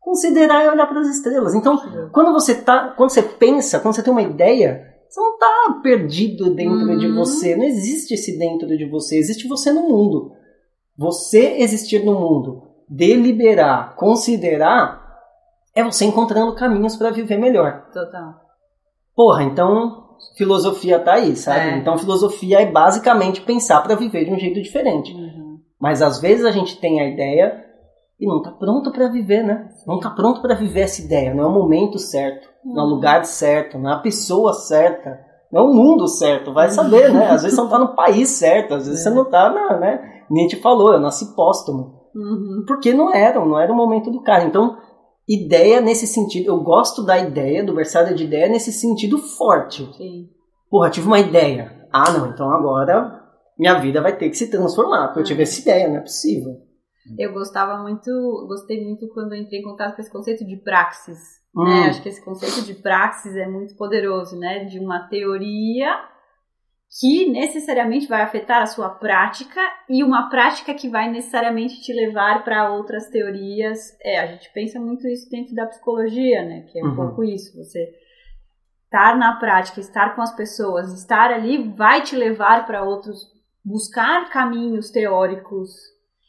[0.00, 1.54] Considerar é olhar para as estrelas.
[1.54, 5.80] Então, quando você tá, quando você pensa, quando você tem uma ideia, você não tá
[5.82, 7.14] perdido dentro de Uhum.
[7.16, 7.56] você.
[7.56, 9.18] Não existe esse dentro de você.
[9.18, 10.32] Existe você no mundo.
[10.96, 15.04] Você existir no mundo, deliberar, considerar,
[15.74, 17.86] é você encontrando caminhos para viver melhor.
[17.92, 18.34] Total.
[19.14, 21.70] Porra, então filosofia tá aí, sabe?
[21.70, 21.76] É.
[21.76, 25.12] Então filosofia é basicamente pensar para viver de um jeito diferente.
[25.12, 25.58] Uhum.
[25.78, 27.65] Mas às vezes a gente tem a ideia
[28.18, 29.68] e não tá pronto para viver, né?
[29.86, 32.88] Não tá pronto para viver essa ideia, não é o momento certo, não é o
[32.88, 35.20] lugar certo, não é a pessoa certa,
[35.52, 37.28] não é o mundo certo, vai saber, né?
[37.28, 40.24] Às vezes você não tá no país certo, às vezes você não tá na, né?
[40.48, 42.06] Te falou, eu nasci póstumo.
[42.14, 42.64] Uhum.
[42.66, 44.44] Porque não era, não era o momento do cara.
[44.44, 44.76] Então,
[45.28, 49.88] ideia nesse sentido, eu gosto da ideia, do versário de ideia nesse sentido forte.
[49.96, 50.28] Sim.
[50.70, 51.86] Porra, tive uma ideia.
[51.92, 53.22] Ah, não, então agora
[53.58, 56.56] minha vida vai ter que se transformar, porque eu tive essa ideia, não é possível.
[57.18, 58.10] Eu gostava muito,
[58.48, 61.18] gostei muito quando entrei em contato com esse conceito de praxis.
[61.54, 61.64] Hum.
[61.64, 61.88] Né?
[61.88, 64.64] Acho que esse conceito de praxis é muito poderoso, né?
[64.64, 65.88] De uma teoria
[67.00, 72.42] que necessariamente vai afetar a sua prática e uma prática que vai necessariamente te levar
[72.44, 73.78] para outras teorias.
[74.02, 76.66] É, a gente pensa muito isso dentro da psicologia, né?
[76.70, 76.96] Que é um Uhum.
[76.96, 77.56] pouco isso.
[77.56, 77.92] Você
[78.84, 83.18] estar na prática, estar com as pessoas, estar ali vai te levar para outros,
[83.64, 85.70] buscar caminhos teóricos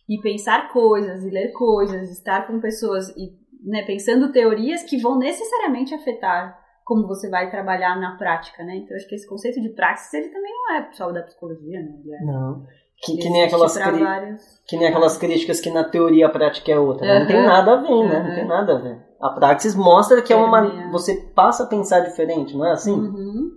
[0.09, 3.31] e pensar coisas e ler coisas, estar com pessoas e
[3.63, 8.77] né, pensando teorias que vão necessariamente afetar como você vai trabalhar na prática, né?
[8.77, 11.89] Então acho que esse conceito de praxis ele também não é só da psicologia, né?
[12.21, 12.63] É- Não.
[13.03, 16.79] Que, que, nem aquelas vários- que nem aquelas críticas que na teoria a prática é
[16.79, 17.05] outra.
[17.05, 17.19] né?
[17.19, 17.45] Não tem Uhum.
[17.45, 18.19] nada a ver, né?
[18.23, 18.35] Não Uhum.
[18.35, 19.05] tem nada a ver.
[19.21, 20.89] A praxis mostra que é uma.
[20.91, 22.93] Você passa a pensar diferente, não é assim?
[22.93, 23.51] Uhum.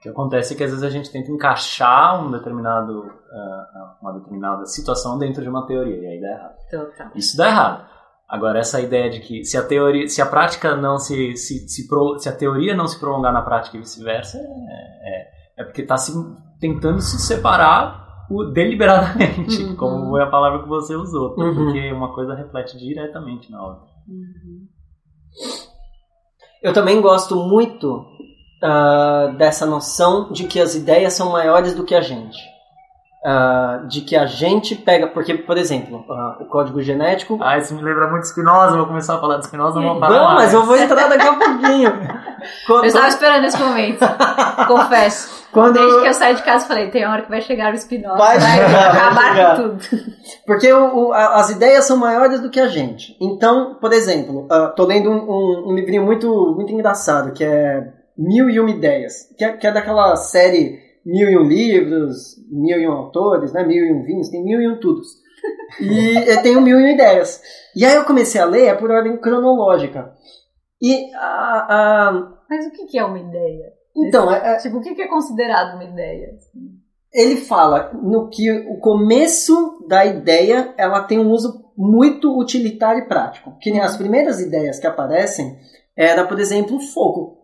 [0.00, 4.12] O que acontece é que às vezes a gente tenta encaixar um determinado, ah, uma
[4.14, 6.54] determinada situação dentro de uma teoria, e aí dá errado.
[6.70, 7.10] Total.
[7.14, 7.86] Isso dá errado.
[8.26, 11.86] Agora, essa ideia de que se a teoria, se a prática não se, se, se,
[11.86, 15.82] pro- se a teoria não se prolongar na prática e vice-versa, é, é, é porque
[15.82, 16.12] está se,
[16.58, 19.76] tentando se separar o- deliberadamente, Uhum.
[19.76, 21.54] como foi a palavra que você usou, Uhum.
[21.56, 23.84] porque uma coisa reflete diretamente na outra.
[24.08, 24.66] Uhum.
[26.62, 28.06] Eu também gosto muito
[28.62, 32.38] ah, dessa noção de que as ideias são maiores do que a gente.
[33.22, 35.06] Ah, de que a gente pega.
[35.06, 37.38] Porque, por exemplo, ah, o código genético.
[37.42, 40.18] Ah, isso me lembra muito Spinoza, vou começar a falar de Spinoza, não vou falar
[40.18, 41.90] Não, mas eu vou entrar daqui a pouquinho.
[42.40, 43.98] Eu Quando, estava esperando esse momento,
[44.66, 45.44] confesso.
[45.52, 48.16] quando- Desde que eu saí de casa, falei: tem hora que vai chegar o Spinoza,
[48.16, 49.78] Vai vai, chegar, vai acabar com tudo.
[50.46, 53.14] Porque o- o- a- as ideias são maiores do que a gente.
[53.20, 57.88] Então, por exemplo, tô lendo um, um- um livrinho muito, muito engraçado, que é
[58.22, 62.78] Mil e Uma Ideias, que é, que é daquela série Mil e Um Livros, Mil
[62.78, 63.64] e Um Autores, né?
[63.64, 65.08] Mil e Um Vinhos, tem Mil e Um Tudos.
[65.80, 67.40] E tem o Mil e Um Ideias.
[67.74, 70.12] E aí eu comecei a ler, é por ordem cronológica.
[70.82, 71.66] E a...
[72.08, 73.72] a- Mas o que é uma ideia?
[73.96, 76.28] então, é- é- Tipo, o que que é considerado uma ideia?
[77.12, 83.08] ele fala no que o começo da ideia ela tem um uso muito utilitário e
[83.08, 83.56] prático.
[83.60, 85.56] Que nem as primeiras ideias que aparecem
[85.96, 87.39] era, por exemplo, o fogo.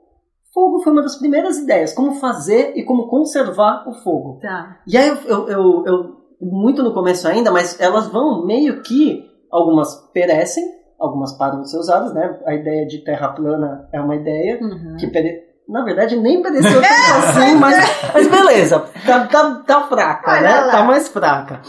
[0.56, 4.38] Fogo foi uma das primeiras ideias, como fazer e como conservar o fogo.
[4.40, 4.78] Tá.
[4.88, 9.22] E aí eu, eu, eu- eu- muito no começo ainda, mas elas vão meio que
[9.52, 10.64] algumas perecem,
[10.98, 12.40] algumas param de ser usadas, né?
[12.46, 14.96] A ideia de terra plana é uma ideia Uhum.
[14.98, 15.40] que pere...
[15.68, 17.76] na verdade nem pareceu tão assim, mas,
[18.14, 20.60] mas beleza, tá, tá, tá fraca, Olha né?
[20.60, 20.72] lá.
[20.72, 21.60] Tá mais fraca.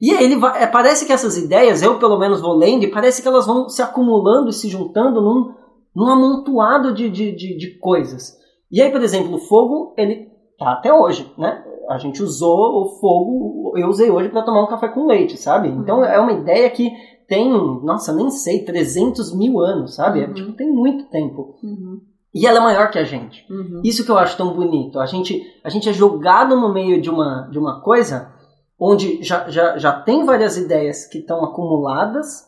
[0.00, 2.90] E aí ele vai, é, parece que essas ideias, eu pelo menos vou lendo, e
[2.90, 5.54] parece que elas vão se acumulando e se juntando num,
[5.94, 8.36] num amontoado de, de, de, de coisas.
[8.70, 10.28] E aí, por exemplo, o fogo, ele
[10.58, 11.64] tá até hoje, né?
[11.88, 15.68] A gente usou o fogo, eu usei hoje para tomar um café com leite, sabe?
[15.68, 16.04] Então Uhum.
[16.04, 16.90] é uma ideia que
[17.28, 17.50] tem,
[17.82, 20.20] nossa, nem sei, 300 mil anos, sabe?
[20.22, 20.32] É, Uhum.
[20.34, 21.56] tipo, tem muito tempo.
[21.62, 22.00] Uhum.
[22.34, 23.44] E ela é maior que a gente.
[23.50, 23.80] Uhum.
[23.84, 24.98] Isso que eu acho tão bonito.
[24.98, 28.32] A gente, a gente é jogado no meio de uma, de uma coisa
[28.80, 32.44] onde já, já, já tem várias ideias que estão acumuladas,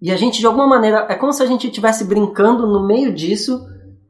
[0.00, 3.12] e a gente, de alguma maneira, é como se a gente estivesse brincando no meio
[3.12, 3.66] disso,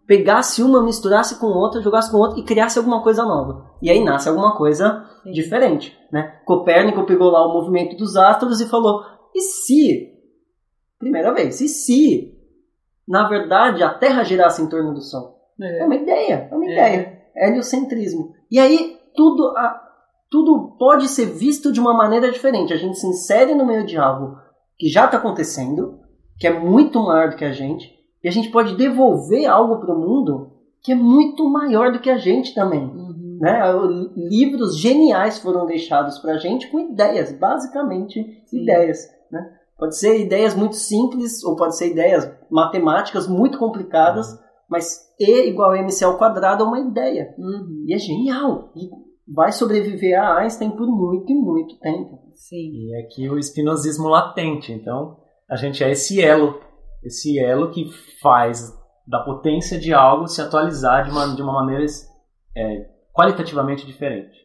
[0.06, 3.70] pegasse uma, misturasse com outra, jogasse com outra e criasse alguma coisa nova.
[3.82, 5.32] E aí nasce alguma coisa Sim.
[5.32, 5.96] diferente.
[6.12, 6.40] Né?
[6.44, 9.02] Copérnico pegou lá o movimento dos astros e falou:
[9.34, 10.12] e se,
[10.98, 12.38] primeira vez, e se,
[13.06, 15.40] na verdade, a Terra girasse em torno do Sol?
[15.60, 16.72] É, é uma ideia, é uma é.
[16.72, 17.20] ideia.
[17.34, 18.32] Heliocentrismo.
[18.50, 19.80] E aí tudo, a,
[20.30, 22.72] tudo pode ser visto de uma maneira diferente.
[22.72, 24.36] A gente se insere no meio de algo
[24.80, 26.00] que já está acontecendo,
[26.38, 29.94] que é muito maior do que a gente, e a gente pode devolver algo para
[29.94, 32.84] o mundo que é muito maior do que a gente também.
[32.84, 33.38] Uhum.
[33.38, 33.60] Né?
[34.16, 38.62] Livros geniais foram deixados para a gente com ideias, basicamente Sim.
[38.62, 39.06] ideias.
[39.30, 39.52] Né?
[39.78, 44.38] Pode ser ideias muito simples, ou pode ser ideias matemáticas muito complicadas, uhum.
[44.70, 47.34] mas E igual a MC ao quadrado é uma ideia.
[47.38, 47.84] Uhum.
[47.86, 48.72] E é genial.
[48.74, 48.88] E
[49.34, 52.18] vai sobreviver a Einstein por muito e muito tempo.
[52.34, 52.72] Sim.
[52.72, 54.72] E aqui o espinosismo latente.
[54.72, 56.60] Então, a gente é esse elo,
[57.04, 57.90] esse elo que
[58.20, 58.72] faz
[59.06, 61.84] da potência de algo se atualizar de uma, de uma maneira
[62.56, 64.36] é, qualitativamente diferente.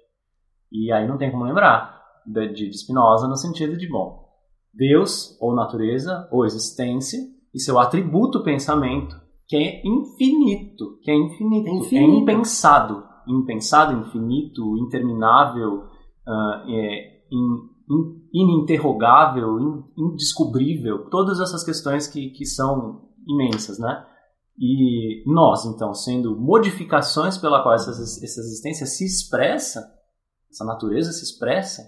[0.72, 4.26] E aí não tem como lembrar de, de Spinoza no sentido de, bom,
[4.74, 7.20] Deus, ou natureza, ou existência,
[7.54, 9.16] e seu atributo pensamento,
[9.48, 11.96] que é infinito, que é infinito, é, infinito.
[11.96, 15.84] é impensado impensado, infinito, interminável,
[16.28, 24.06] uh, é, in, in, ininterrogável, in, indescobrível, todas essas questões que, que são imensas, né?
[24.58, 29.82] E nós, então, sendo modificações pela qual essa, essa existência se expressa,
[30.50, 31.82] essa natureza se expressa,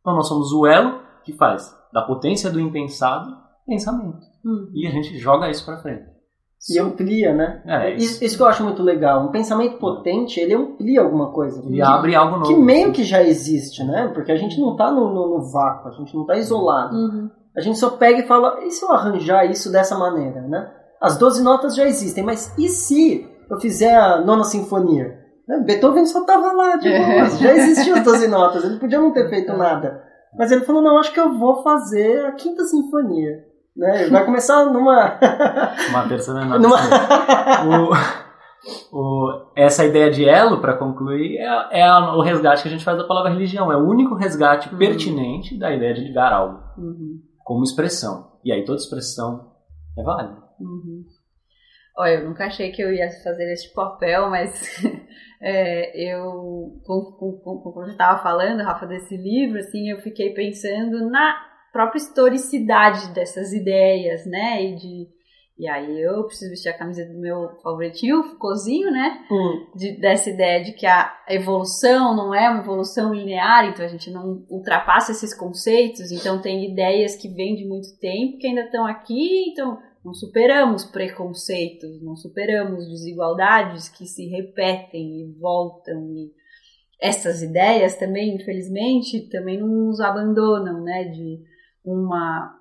[0.00, 4.20] então nós somos o elo que faz da potência do impensado pensamento.
[4.44, 4.70] Hum.
[4.72, 6.21] E a gente joga isso para frente
[6.70, 7.62] e amplia, né?
[7.66, 8.22] É, isso.
[8.22, 8.36] isso.
[8.36, 9.24] que eu acho muito legal.
[9.24, 11.60] Um pensamento potente, ele amplia alguma coisa.
[11.66, 12.46] E que, abre algo novo.
[12.46, 14.10] Que meio que já existe, né?
[14.14, 16.94] Porque a gente não está no, no, no, vácuo, a gente não está isolado.
[16.94, 17.30] Uhum.
[17.56, 20.70] A gente só pega e fala, e se eu arranjar isso dessa maneira, né?
[21.00, 25.18] As 12 notas já existem, mas e se eu fizer a nona sinfonia?
[25.48, 25.58] Né?
[25.66, 29.28] Beethoven só estava lá, de boa, já existiam as 12 notas, ele podia não ter
[29.28, 30.00] feito nada.
[30.38, 33.44] Mas ele falou, não, acho que eu vou fazer a quinta sinfonia.
[33.76, 34.08] Né?
[34.08, 35.18] Vai começar numa.
[35.90, 36.60] Uma terça menor.
[36.60, 36.76] Numa...
[38.92, 42.84] o, o, essa ideia de elo, para concluir, é, é o resgate que a gente
[42.84, 43.72] faz da palavra religião.
[43.72, 44.78] É o único resgate uhum.
[44.78, 47.20] pertinente da ideia de ligar algo uhum.
[47.44, 48.32] como expressão.
[48.44, 49.52] E aí toda expressão
[49.98, 50.36] é válida.
[50.60, 51.04] Uhum.
[51.96, 54.82] Olha, eu nunca achei que eu ia fazer esse papel, mas
[55.40, 61.98] é, eu, como eu estava falando, Rafa, desse livro, assim, eu fiquei pensando na própria
[61.98, 64.62] historicidade dessas ideias, né?
[64.62, 65.22] E de
[65.58, 69.24] e aí eu preciso vestir a camisa do meu favoritinho, Foucaultzinho, né?
[69.30, 69.66] Hum.
[69.76, 74.10] De, dessa ideia de que a evolução não é uma evolução linear, então a gente
[74.10, 78.86] não ultrapassa esses conceitos, então tem ideias que vêm de muito tempo que ainda estão
[78.86, 86.32] aqui, então não superamos preconceitos, não superamos desigualdades que se repetem e voltam e
[87.00, 91.04] essas ideias também, infelizmente, também não nos abandonam, né?
[91.04, 91.40] De
[91.84, 92.58] uma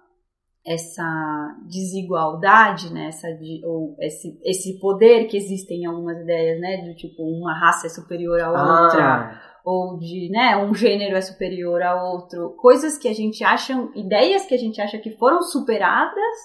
[0.66, 3.28] essa desigualdade, né, essa,
[3.66, 7.90] ou esse, esse poder que existe em algumas ideias, né, do tipo uma raça é
[7.90, 9.42] superior à outra, ah.
[9.66, 14.46] ou de, né, um gênero é superior a outro, coisas que a gente acha, ideias
[14.46, 16.38] que a gente acha que foram superadas,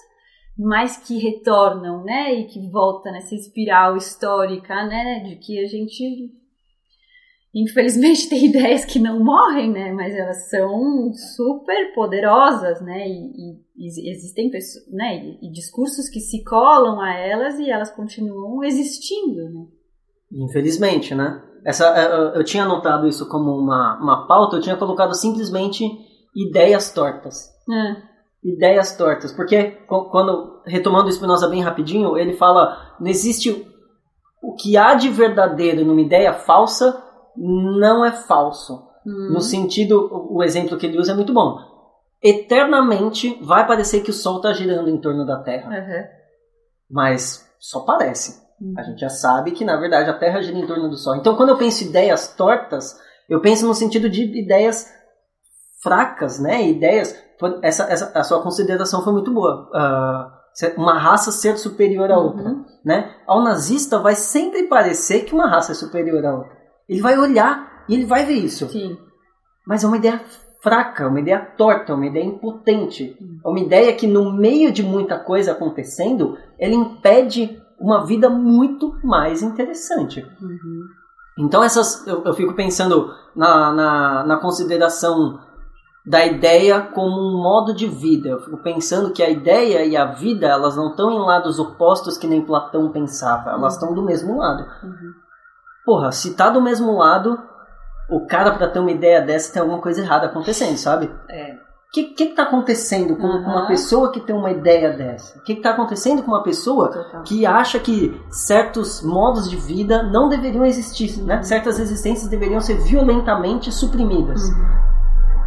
[0.57, 6.31] mas que retornam, né, e que volta nessa espiral histórica, né, de que a gente
[7.53, 9.91] infelizmente tem ideias que não morrem, né?
[9.93, 13.07] Mas elas são super poderosas, né?
[13.07, 15.17] E, e, existem pessoas, né?
[15.17, 19.65] E, e, discursos que se colam a elas e elas continuam existindo, né?
[20.31, 21.41] Infelizmente, né?
[21.65, 25.85] Essa, eu, eu tinha anotado isso como uma, uma pauta, eu tinha colocado simplesmente
[26.35, 27.49] ideias tortas.
[27.69, 28.07] É.
[28.43, 33.67] Ideias tortas, porque quando, retomando o Spinoza bem rapidinho, ele fala, não existe
[34.41, 37.03] o que há de verdadeiro numa ideia falsa
[37.37, 38.87] não é falso.
[39.05, 39.33] Hum.
[39.33, 41.57] No sentido, o exemplo que ele usa é muito bom.
[42.21, 45.69] Eternamente vai parecer que o Sol está girando em torno da Terra.
[45.69, 46.03] Uhum.
[46.89, 48.41] Mas só parece.
[48.59, 48.73] Uhum.
[48.77, 51.15] A gente já sabe que, na verdade, a Terra gira em torno do Sol.
[51.15, 54.91] Então, quando eu penso ideias tortas, eu penso no sentido de ideias
[55.81, 56.67] fracas, né?
[56.67, 57.15] Ideias.
[57.61, 59.69] Essa, essa, a sua consideração foi muito boa.
[59.69, 60.37] Uh,
[60.75, 62.43] uma raça ser superior a outra.
[62.43, 62.65] Uhum.
[62.83, 63.15] Né?
[63.27, 66.56] Ao nazista vai sempre parecer que uma raça é superior a outra.
[66.87, 68.67] Ele vai olhar e ele vai ver isso.
[68.69, 68.97] Sim.
[69.65, 70.21] Mas é uma ideia
[70.61, 73.15] fraca, uma ideia torta, uma ideia impotente.
[73.43, 78.97] É uma ideia que, no meio de muita coisa acontecendo, ela impede uma vida muito
[79.03, 80.25] mais interessante.
[80.41, 80.85] Uhum.
[81.37, 85.39] Então, essas, eu, eu, fico pensando na, na, na consideração
[86.03, 88.29] da ideia como um modo de vida.
[88.29, 92.17] Eu fico pensando que a ideia e a vida, elas não estão em lados opostos
[92.17, 94.63] que nem Platão pensava, elas estão do mesmo lado.
[94.83, 95.13] Uhum.
[95.87, 97.39] Porra, se tá do mesmo lado,
[98.11, 101.09] o cara para ter uma ideia dessa tem alguma coisa errada acontecendo, sabe?
[101.29, 101.53] É.
[101.53, 103.43] O que, que, que tá acontecendo com, Uhum.
[103.45, 105.39] uma pessoa que tem uma ideia dessa?
[105.39, 107.23] O que, que tá acontecendo com uma pessoa Total.
[107.23, 111.41] que acha que certos modos de vida não deveriam existir, né?
[111.41, 114.41] Certas existências deveriam ser violentamente suprimidas.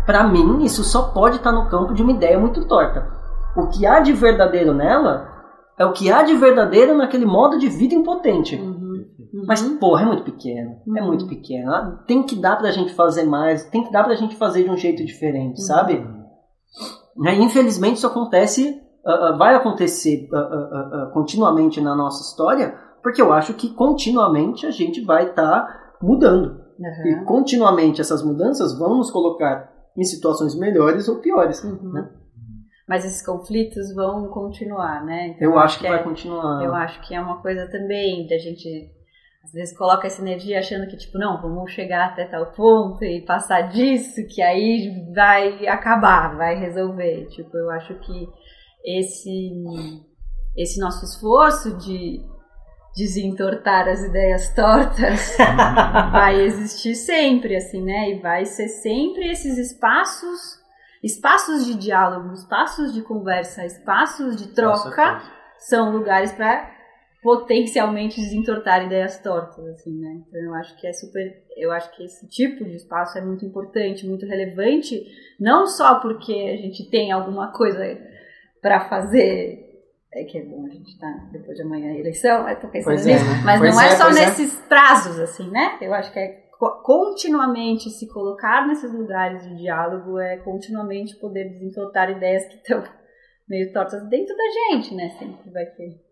[0.06, 3.06] Pra mim, isso só pode estar no campo de uma ideia muito torta.
[3.54, 5.28] O que há de verdadeiro nela
[5.78, 8.56] é o que há de verdadeiro naquele modo de vida impotente.
[8.56, 8.79] Uhum.
[9.46, 10.76] Mas, porra, é muito pequeno.
[10.96, 11.06] É Uhum.
[11.06, 11.72] muito pequeno.
[11.72, 14.70] Ah, Tem que dar pra gente fazer mais, tem que dar pra gente fazer de
[14.70, 15.98] um jeito diferente, sabe?
[17.16, 23.32] Né, Infelizmente isso acontece, ah, ah, vai acontecer ah, continuamente na nossa história, porque eu
[23.32, 26.60] acho que continuamente a gente vai estar mudando.
[26.78, 27.06] Uhum.
[27.06, 31.62] E continuamente essas mudanças vão nos colocar em situações melhores ou piores.
[31.62, 31.92] Uhum.
[31.92, 32.08] né?
[32.88, 35.28] Mas esses conflitos vão continuar, né?
[35.28, 36.64] Então, Eu acho que é- vai continuar.
[36.64, 38.90] Eu acho que é uma coisa também da gente
[39.42, 43.22] às vezes coloca essa energia achando que tipo, não, vamos chegar até tal ponto e
[43.22, 47.26] passar disso que aí vai acabar, vai resolver.
[47.28, 48.28] Tipo, eu acho que
[48.84, 49.50] esse
[50.56, 52.20] esse nosso esforço de
[52.94, 55.36] desentortar as ideias tortas
[56.12, 58.10] vai existir sempre, assim, né?
[58.10, 60.58] E vai ser sempre esses espaços,
[61.02, 65.22] espaços de diálogo, espaços de conversa, espaços de troca
[65.56, 66.79] são lugares para
[67.22, 70.22] potencialmente desentortar ideias tortas, assim, né?
[70.28, 73.44] Então eu acho que é super, eu acho que esse tipo de espaço é muito
[73.44, 75.04] importante, muito relevante,
[75.38, 77.82] não só porque a gente tem alguma coisa
[78.62, 79.68] para fazer,
[80.12, 82.94] é que é bom a gente tá depois de amanhã a eleição, eu tô pensando
[82.94, 83.42] Pois é, nisso, né?
[83.44, 84.12] mas Pois não é, é, só é.
[84.14, 85.78] nesses prazos, assim, né?
[85.80, 91.50] Eu acho que é co- continuamente se colocar nesses lugares de diálogo é continuamente poder
[91.50, 92.82] desentortar ideias que estão
[93.48, 94.44] meio tortas dentro da
[94.74, 95.10] gente, né?
[95.18, 96.09] Sempre vai ter.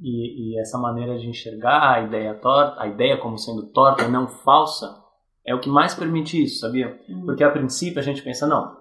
[0.00, 4.10] E, e essa maneira de enxergar a ideia torta, a ideia como sendo torta e
[4.10, 5.02] não falsa,
[5.46, 7.00] é o que mais permite isso, sabia?
[7.08, 7.26] Uhum.
[7.26, 8.76] Porque a princípio a gente pensa, não,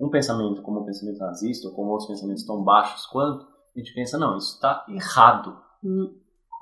[0.00, 3.92] um pensamento como o pensamento nazista ou como outros pensamentos tão baixos quanto, a gente
[3.94, 5.56] pensa, não, isso está errado.
[5.84, 6.14] Hum.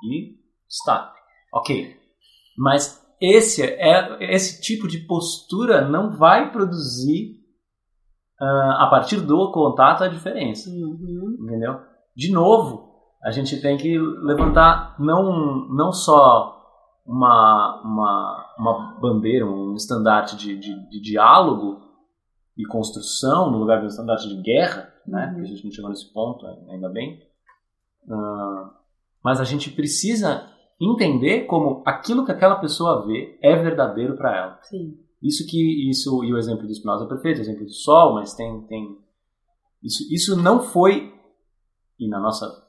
[0.03, 0.37] E
[0.69, 1.13] está.
[1.53, 1.95] Ok.
[2.57, 7.37] Mas esse, é, esse tipo de postura não vai produzir,
[8.39, 11.37] ah, a partir do contato, a diferença Uhum.
[11.41, 11.79] entendeu?
[12.15, 12.86] De novo,
[13.27, 16.65] a gente tem que levantar não, não só
[17.05, 21.81] uma, uma, uma bandeira, um estandarte de, de, de diálogo
[22.57, 25.33] e construção no lugar de um estandarte de guerra, né?
[25.35, 25.41] Uhum.
[25.41, 27.21] A gente não chegou nesse ponto, ainda bem.
[28.09, 28.71] Ah,
[29.21, 30.49] mas a gente precisa
[30.79, 34.59] entender como aquilo que aquela pessoa vê é verdadeiro para ela.
[34.61, 34.97] Sim.
[35.21, 38.33] Isso que isso e o exemplo do Spinoza é perfeito, o exemplo do Sol, mas
[38.33, 38.97] tem tem
[39.83, 41.13] isso isso não foi
[41.99, 42.66] e na nossa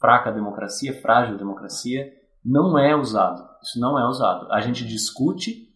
[0.00, 2.12] fraca democracia, frágil democracia,
[2.44, 3.46] não é usado.
[3.62, 4.50] Isso não é usado.
[4.52, 5.68] A gente discute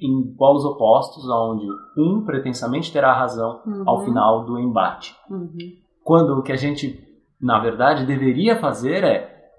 [0.00, 1.64] em polos opostos, onde
[1.96, 3.84] um pretensamente terá razão Uhum.
[3.86, 5.14] ao final do embate.
[5.30, 5.56] Uhum.
[6.02, 6.98] Quando o que a gente,
[7.40, 9.50] na verdade, deveria fazer é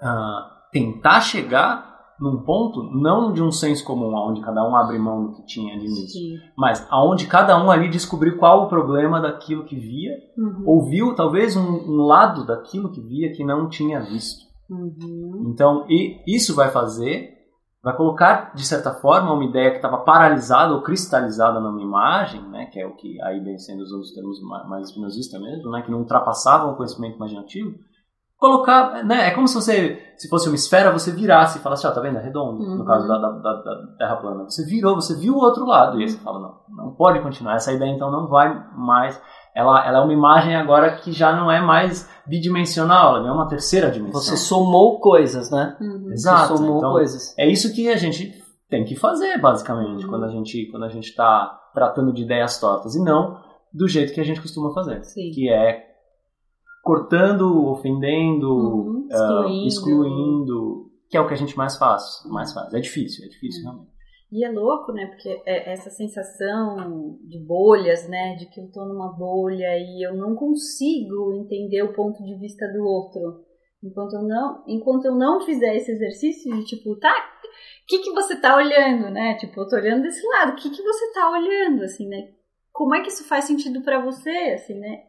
[0.00, 5.24] ah, tentar chegar num ponto não de um senso comum, onde cada um abre mão
[5.24, 6.36] do que tinha de início, Sim.
[6.56, 10.62] mas aonde cada um ali descobriu qual o problema daquilo que via, Uhum.
[10.66, 14.44] ouviu talvez um, um lado daquilo que via que não tinha visto.
[14.70, 15.44] Uhum.
[15.48, 17.30] Então, e isso vai fazer,
[17.82, 22.66] vai colocar de certa forma uma ideia que estava paralisada ou cristalizada numa imagem, né,
[22.66, 25.82] que é o que aí vem sendo usando os termos ma- mais espinosistas mesmo, né,
[25.82, 27.74] que não ultrapassavam o conhecimento imaginativo.
[28.44, 31.90] Colocar, né, é como se você, se fosse uma esfera, você virasse e falasse, ó,
[31.90, 32.84] tá vendo, é redondo, no Uhum.
[32.84, 34.44] caso da, da, da- da Terra plana.
[34.44, 37.54] Você virou, você viu o outro lado, e aí você fala, não, não pode continuar,
[37.54, 39.18] essa ideia então não vai mais,
[39.56, 43.48] ela, ela é uma imagem agora que já não é mais bidimensional, ela é uma
[43.48, 44.20] terceira dimensão.
[44.20, 45.76] Você somou coisas, né?
[45.80, 46.12] Uhum.
[46.12, 46.48] Exato.
[46.48, 47.34] Você somou então, coisas.
[47.38, 48.30] é isso que a gente
[48.68, 50.10] tem que fazer, basicamente, Uhum.
[50.10, 53.38] quando a gente quando a gente está tratando de ideias tortas e não
[53.72, 55.30] do jeito que a gente costuma fazer, Sim.
[55.32, 55.93] que é
[56.84, 59.08] cortando, ofendendo, Uhum.
[59.10, 59.66] ah, Excluindo.
[59.66, 62.72] excluindo, que é o que a gente mais faz, mais faz.
[62.74, 63.92] É difícil, é difícil realmente.
[64.32, 65.06] E é louco, né?
[65.06, 68.34] Porque é essa sensação de bolhas, né?
[68.34, 72.66] De que eu tô numa bolha e eu não consigo entender o ponto de vista
[72.72, 73.44] do outro.
[73.82, 78.10] Enquanto eu não, enquanto eu não fizer esse exercício de tipo, tá, o que que
[78.12, 79.34] você tá olhando, né?
[79.36, 82.30] Tipo, eu tô olhando desse lado, o que que você tá olhando, assim, né?
[82.72, 85.02] Como é que isso faz sentido pra você, assim, né?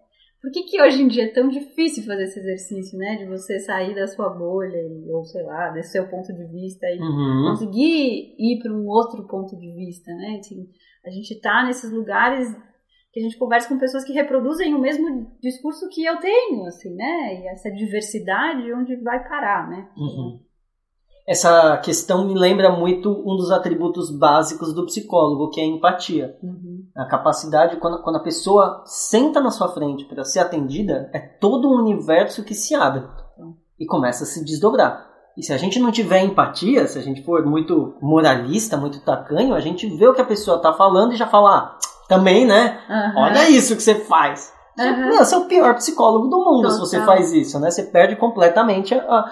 [0.46, 3.16] Por que, que hoje em dia é tão difícil fazer esse exercício, né?
[3.16, 4.78] De você sair da sua bolha,
[5.10, 7.48] ou sei lá, desse seu ponto de vista e Uhum.
[7.50, 10.38] conseguir ir para um outro ponto de vista, né?
[10.40, 10.68] Assim,
[11.04, 12.56] a gente tá nesses lugares
[13.12, 16.94] que a gente conversa com pessoas que reproduzem o mesmo discurso que eu tenho, assim,
[16.94, 17.42] né?
[17.42, 19.90] E essa diversidade onde vai parar, né?
[19.98, 20.40] Uhum.
[21.28, 26.38] Essa questão me lembra muito um dos atributos básicos do psicólogo, que é a empatia.
[26.42, 26.86] Uhum.
[26.96, 31.68] A capacidade, quando, quando a pessoa senta na sua frente para ser atendida, é todo
[31.68, 33.04] um universo que se abre
[33.80, 35.16] e começa a se desdobrar.
[35.36, 39.54] E se a gente não tiver empatia, se a gente for muito moralista, muito tacanho,
[39.54, 42.80] a gente vê o que a pessoa tá falando e já fala, ah, também, né?
[42.90, 43.14] Aham.
[43.18, 44.54] Olha isso que você faz.
[44.78, 47.16] Meu, você é o pior psicólogo do mundo se você Total.
[47.16, 47.72] faz isso, né?
[47.72, 49.26] Você perde completamente a,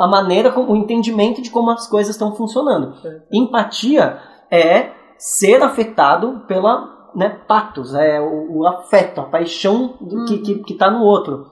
[0.00, 2.94] a, maneira, o entendimento de como as coisas estão funcionando.
[3.32, 4.18] Empatia
[4.50, 10.54] é ser afetado pela né, patos, é o, o afeto, a paixão do que, que,
[10.64, 11.46] que tá no outro.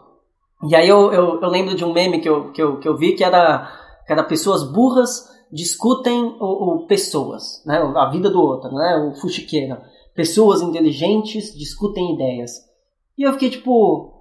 [0.69, 2.97] E aí eu, eu, eu lembro de um meme que eu, que eu, que eu
[2.97, 3.69] vi que era,
[4.07, 7.79] que era pessoas burras discutem o, o pessoas, né?
[7.97, 8.97] A vida do outro, né?
[8.97, 9.77] O fuxiqueiro.
[10.15, 12.51] Pessoas inteligentes discutem ideias.
[13.19, 14.13] E eu fiquei tipo,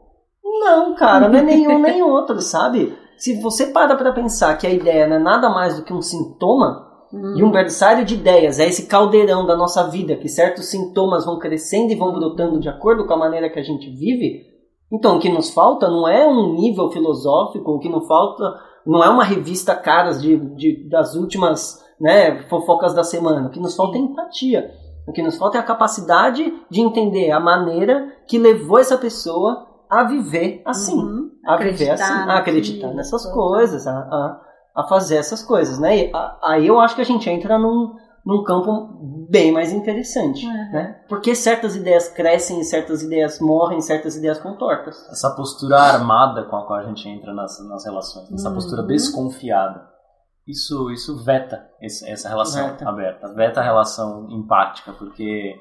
[0.43, 2.93] não, cara, não é nenhum nem outro, sabe?
[3.17, 6.01] Se você para pra pensar que a ideia não é nada mais do que um
[6.01, 7.37] sintoma, Uhum.
[7.37, 11.37] e um berçário de ideias é esse caldeirão da nossa vida, que certos sintomas vão
[11.37, 14.43] crescendo e vão brotando de acordo com a maneira que a gente vive.
[14.89, 18.53] Então, o que nos falta não é um nível filosófico, o que não falta
[18.87, 23.47] não é uma revista caras de, de- das últimas né, fofocas da semana.
[23.47, 24.71] O que nos falta é empatia.
[25.08, 29.68] O que nos falta é a capacidade de entender a maneira que levou essa pessoa
[29.89, 31.32] a viver assim Uhum.
[31.45, 34.41] a viver Acreditar assim, a acreditar nessas coisas, a, a,
[34.78, 35.97] a fazer essas coisas, né?
[36.08, 37.93] E a- aí eu acho que a gente entra num,
[38.26, 40.54] num campo bem mais interessante, Uhum.
[40.72, 41.02] né?
[41.10, 44.95] Porque certas ideias crescem, certas ideias morrem, certas ideias contortas.
[45.10, 48.56] Essa postura armada com a qual a gente entra nas, nas relações, essa Uhum.
[48.56, 49.89] postura desconfiada,
[50.47, 52.89] isso, isso veta esse- essa relação Veta.
[52.89, 55.55] aberta, veta a relação empática, porque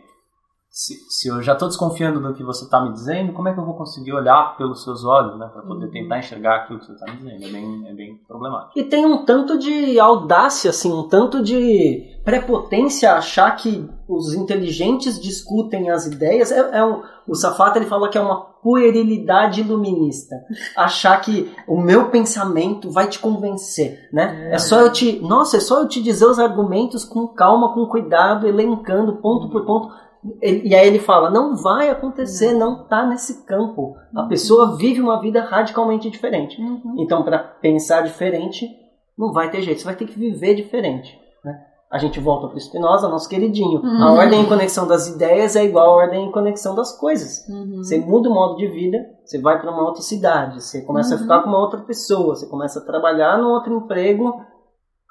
[0.73, 3.59] se, se eu já estou desconfiando do que você está me dizendo, como é que
[3.59, 5.91] eu vou conseguir olhar pelos seus olhos, né, para poder Uhum.
[5.91, 7.45] tentar enxergar aquilo que você está me dizendo?
[7.45, 8.79] É bem, é bem problemático.
[8.79, 15.21] E tem um tanto de audácia, assim, um tanto de prepotência achar que os inteligentes
[15.21, 16.53] discutem as ideias.
[16.53, 20.37] É, é um, o Safata ele fala que é uma puerilidade iluminista.
[20.77, 24.51] Achar que o meu pensamento vai te convencer, né?
[24.53, 24.59] É.
[24.59, 28.47] só eu te, nossa, é só eu te dizer os argumentos com calma, com cuidado,
[28.47, 29.89] elencando ponto por ponto.
[30.43, 33.97] E e aí ele fala, não vai acontecer, não tá nesse campo.
[34.15, 36.61] A pessoa vive uma vida radicalmente diferente.
[36.61, 36.97] Uhum.
[36.99, 38.69] Então, para pensar diferente,
[39.17, 41.20] não vai ter jeito, você vai ter que viver diferente.
[41.91, 41.97] Né?
[41.97, 43.81] A gente volta para o Spinoza, nosso queridinho.
[43.81, 44.03] Uhum.
[44.03, 47.47] A ordem e conexão das ideias é igual à ordem e conexão das coisas.
[47.49, 47.79] Uhum.
[47.83, 51.17] Você muda o modo de vida, você vai para uma outra cidade, você começa Uhum.
[51.17, 54.41] a ficar com uma outra pessoa, você começa a trabalhar num outro emprego,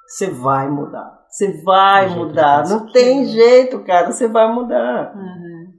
[0.07, 1.19] você vai mudar.
[1.29, 2.61] Você vai Tem mudar.
[2.63, 2.75] pensar.
[2.79, 5.73] Não tem jeito, cara, você vai mudar Uhum.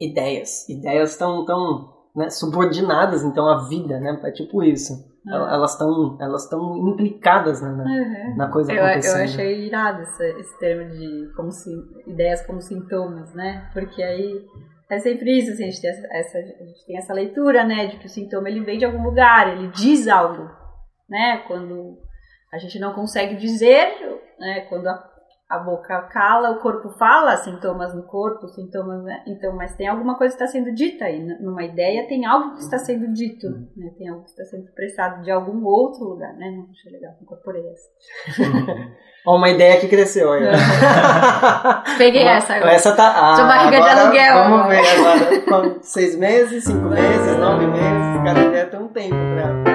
[0.00, 0.68] ideias.
[0.68, 4.18] Ideias estão tão, né, subordinadas, então, à vida, né?
[4.24, 4.94] É tipo isso.
[5.26, 8.36] El- Elas estão elas estão implicadas né, na, Uhum.
[8.36, 9.22] na coisa Eu, eu acontecendo.
[9.24, 11.70] achei irado esse, esse termo de como se,
[12.06, 13.68] ideias como sintomas, né?
[13.72, 14.44] Porque aí
[14.88, 17.86] é sempre isso, assim, a, gente tem essa, essa- a gente tem essa leitura, né?
[17.86, 20.48] De que o sintoma ele vem de algum lugar, ele diz algo,
[21.08, 21.38] né?
[21.48, 21.98] Quando
[22.52, 23.88] a gente não consegue dizer,
[24.38, 24.60] né?
[24.68, 25.12] Quando a,
[25.48, 29.22] a boca cala, o corpo fala, sintomas no corpo, sintomas, né?
[29.28, 31.24] Então, mas tem alguma coisa que está sendo dita aí.
[31.40, 33.92] Numa ideia tem algo que está sendo dito, né?
[33.96, 36.50] Tem algo que está sendo expressado de algum outro lugar, né?
[36.50, 38.42] Não achei legal, incorporei essa.
[39.24, 40.42] Ó, uma ideia que cresceu aí.
[41.98, 42.72] Peguei essa agora.
[42.72, 43.08] Essa tá.
[43.08, 44.34] Ah, Sua barriga de agora aluguel.
[44.34, 45.74] Vamos ver agora.
[45.74, 48.22] Com seis meses, cinco meses, nove meses.
[48.24, 49.65] Cada ideia tem um tempo pra.